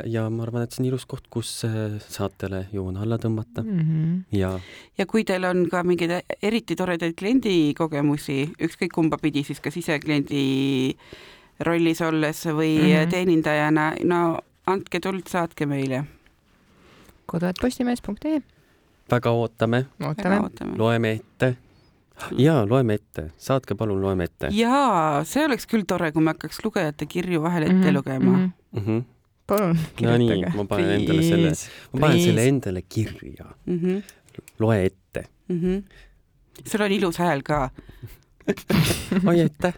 ja 0.07 0.25
ma 0.31 0.43
arvan, 0.43 0.65
et 0.65 0.75
see 0.75 0.83
on 0.83 0.89
ilus 0.91 1.07
koht, 1.09 1.29
kus 1.31 1.51
äh, 1.65 1.97
saatele 2.03 2.67
joon 2.73 2.97
alla 3.01 3.19
tõmmata 3.19 3.63
mm. 3.63 3.79
-hmm. 3.79 4.39
ja 4.39 4.51
ja 4.99 5.07
kui 5.07 5.25
teil 5.25 5.45
on 5.45 5.69
ka 5.71 5.83
mingeid 5.83 6.11
eriti 6.43 6.77
toredaid 6.77 7.15
kliendikogemusi, 7.19 8.53
ükskõik 8.61 8.93
kumba 8.95 9.19
pidi, 9.19 9.45
siis 9.45 9.61
kas 9.61 9.77
ise 9.77 9.99
kliendi 9.99 10.97
rollis 11.61 12.01
olles 12.03 12.45
või 12.47 12.77
mm. 12.79 12.93
-hmm. 12.93 13.11
teenindajana, 13.11 13.93
no 14.05 14.39
andke 14.67 15.01
tuld, 15.01 15.27
saatke 15.29 15.67
meile. 15.67 16.05
kodu.postimees.ee 17.27 18.43
väga 19.11 19.31
ootame, 19.31 19.87
ootame. 20.03 20.77
loeme 20.77 21.11
ette. 21.13 21.57
ja 22.37 22.67
loeme 22.69 22.95
ette, 22.95 23.31
saatke 23.37 23.75
palun, 23.75 24.01
loeme 24.03 24.25
ette 24.25 24.49
jaa, 24.51 25.25
see 25.25 25.45
oleks 25.45 25.67
küll 25.67 25.87
tore, 25.87 26.13
kui 26.13 26.23
me 26.23 26.35
hakkaks 26.35 26.65
lugejate 26.65 27.07
kirju 27.07 27.43
vahel 27.43 27.63
ette 27.63 27.75
mm 27.75 27.83
-hmm. 27.83 27.95
lugema 27.95 28.37
mm. 28.37 28.53
-hmm. 28.73 29.03
Palun 29.49 29.79
no 29.79 30.15
nii, 30.21 30.29
kirjutage. 30.29 30.57
ma 30.57 30.69
panen 30.71 30.95
endale 30.99 31.25
selle, 31.27 31.53
ma 31.93 32.05
panen 32.07 32.23
selle 32.25 32.47
endale 32.53 32.85
kirja, 32.89 33.51
-hmm. 33.67 33.75
Mm 33.75 34.03
loe 34.59 34.85
ette. 34.85 35.25
-hmm. 35.51 35.83
sul 36.67 36.81
on 36.81 36.93
ilus 36.93 37.19
hääl 37.19 37.43
ka 37.43 37.71
oi, 39.29 39.41
aitäh, 39.41 39.75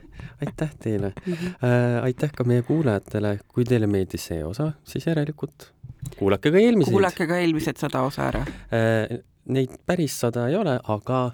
aitäh 0.47 0.75
teile 0.83 1.13
mm. 1.27 1.33
-hmm. 1.33 1.47
äh,. 1.47 2.03
aitäh 2.03 2.33
ka 2.37 2.45
meie 2.45 2.63
kuulajatele, 2.63 3.39
kui 3.49 3.65
teile 3.65 3.87
meeldis 3.87 4.27
see 4.27 4.45
osa, 4.45 4.73
siis 4.85 5.07
järelikult 5.07 5.73
kuulake 6.19 6.51
ka 6.51 6.59
eelmiseid. 6.59 6.93
kuulake 6.93 7.27
ka 7.27 7.39
eelmised 7.39 7.77
sada 7.77 8.03
osa 8.03 8.29
ära. 8.29 8.41
äh,. 8.41 9.19
Neid 9.51 9.71
päris 9.87 10.21
sada 10.21 10.49
ei 10.49 10.55
ole, 10.55 10.81
aga 10.85 11.33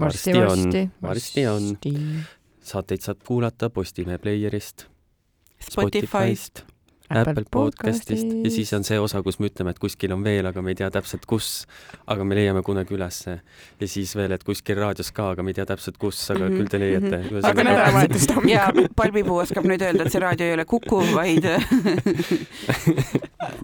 varsti, 0.00 0.32
Varsti 0.32 0.72
on. 0.72 0.90
varsti, 1.02 1.46
on. 1.46 1.78
saateid 2.60 3.00
saab 3.00 3.18
kuulata 3.26 3.70
Postimehe 3.70 4.18
Playerist, 4.18 4.86
Spotify'st, 5.70 6.62
Apple 7.10 7.44
podcastist 7.50 8.26
ja 8.44 8.50
siis 8.52 8.72
on 8.76 8.84
see 8.84 8.98
osa, 9.00 9.22
kus 9.24 9.38
me 9.40 9.46
ütleme, 9.48 9.70
et 9.72 9.78
kuskil 9.80 10.12
on 10.12 10.20
veel, 10.24 10.44
aga 10.46 10.60
me 10.62 10.70
ei 10.74 10.76
tea 10.76 10.90
täpselt, 10.92 11.24
kus. 11.26 11.64
aga 12.06 12.24
me 12.24 12.34
leiame 12.36 12.60
kunagi 12.62 12.94
ülesse 12.94 13.40
ja 13.80 13.88
siis 13.88 14.12
veel, 14.16 14.32
et 14.36 14.44
kuskil 14.44 14.76
raadios 14.76 15.10
ka, 15.16 15.30
aga 15.32 15.42
me 15.42 15.50
ei 15.50 15.54
tea 15.60 15.64
täpselt, 15.66 15.96
kus, 15.98 16.20
aga 16.34 16.44
Mhm, 16.48 16.56
küll 16.58 16.68
te 16.68 16.78
leiate 16.80 17.18
mm. 17.30 17.44
aga 17.44 17.64
nädalavahetust 17.64 18.30
ja 18.52 18.66
hommikul. 18.68 18.94
Palmipuu 18.96 19.36
oskab 19.42 19.64
nüüd 19.68 19.82
öelda, 19.84 20.04
et 20.04 20.12
see 20.12 20.20
raadio 20.22 20.46
ei 20.46 20.52
ole 20.58 20.64
Kuku, 20.68 21.00
vaid 21.14 21.44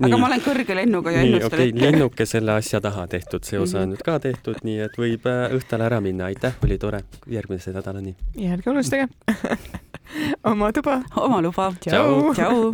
aga 0.04 0.16
ma 0.18 0.26
olen 0.28 0.42
kõrge 0.44 0.74
lennuga 0.78 1.12
ja 1.14 1.20
ennustan 1.24 1.48
okei 1.48 1.68
okay,, 1.68 1.72
ette. 1.72 1.84
lennuke 1.84 2.26
selle 2.28 2.52
asja 2.58 2.80
taha 2.84 3.06
tehtud, 3.12 3.42
see 3.44 3.58
osa 3.60 3.78
on 3.82 3.84
Mhm. 3.84 3.90
nüüd 3.94 4.02
ka 4.06 4.18
tehtud, 4.24 4.56
nii 4.64 4.78
et 4.88 4.94
võib 4.98 5.26
äh, 5.30 5.54
õhtul 5.58 5.80
ära 5.84 6.00
minna, 6.04 6.24
aitäh, 6.32 6.52
oli 6.64 6.78
tore, 6.78 7.00
järgmise 7.30 7.72
nädalani. 7.76 8.14
ja 8.36 8.52
ärge 8.56 8.70
unustage 8.70 9.08
oma 10.52 10.72
tuba. 10.72 11.02
oma 11.16 11.42
luba. 11.42 11.72
Tšau. 11.80 12.72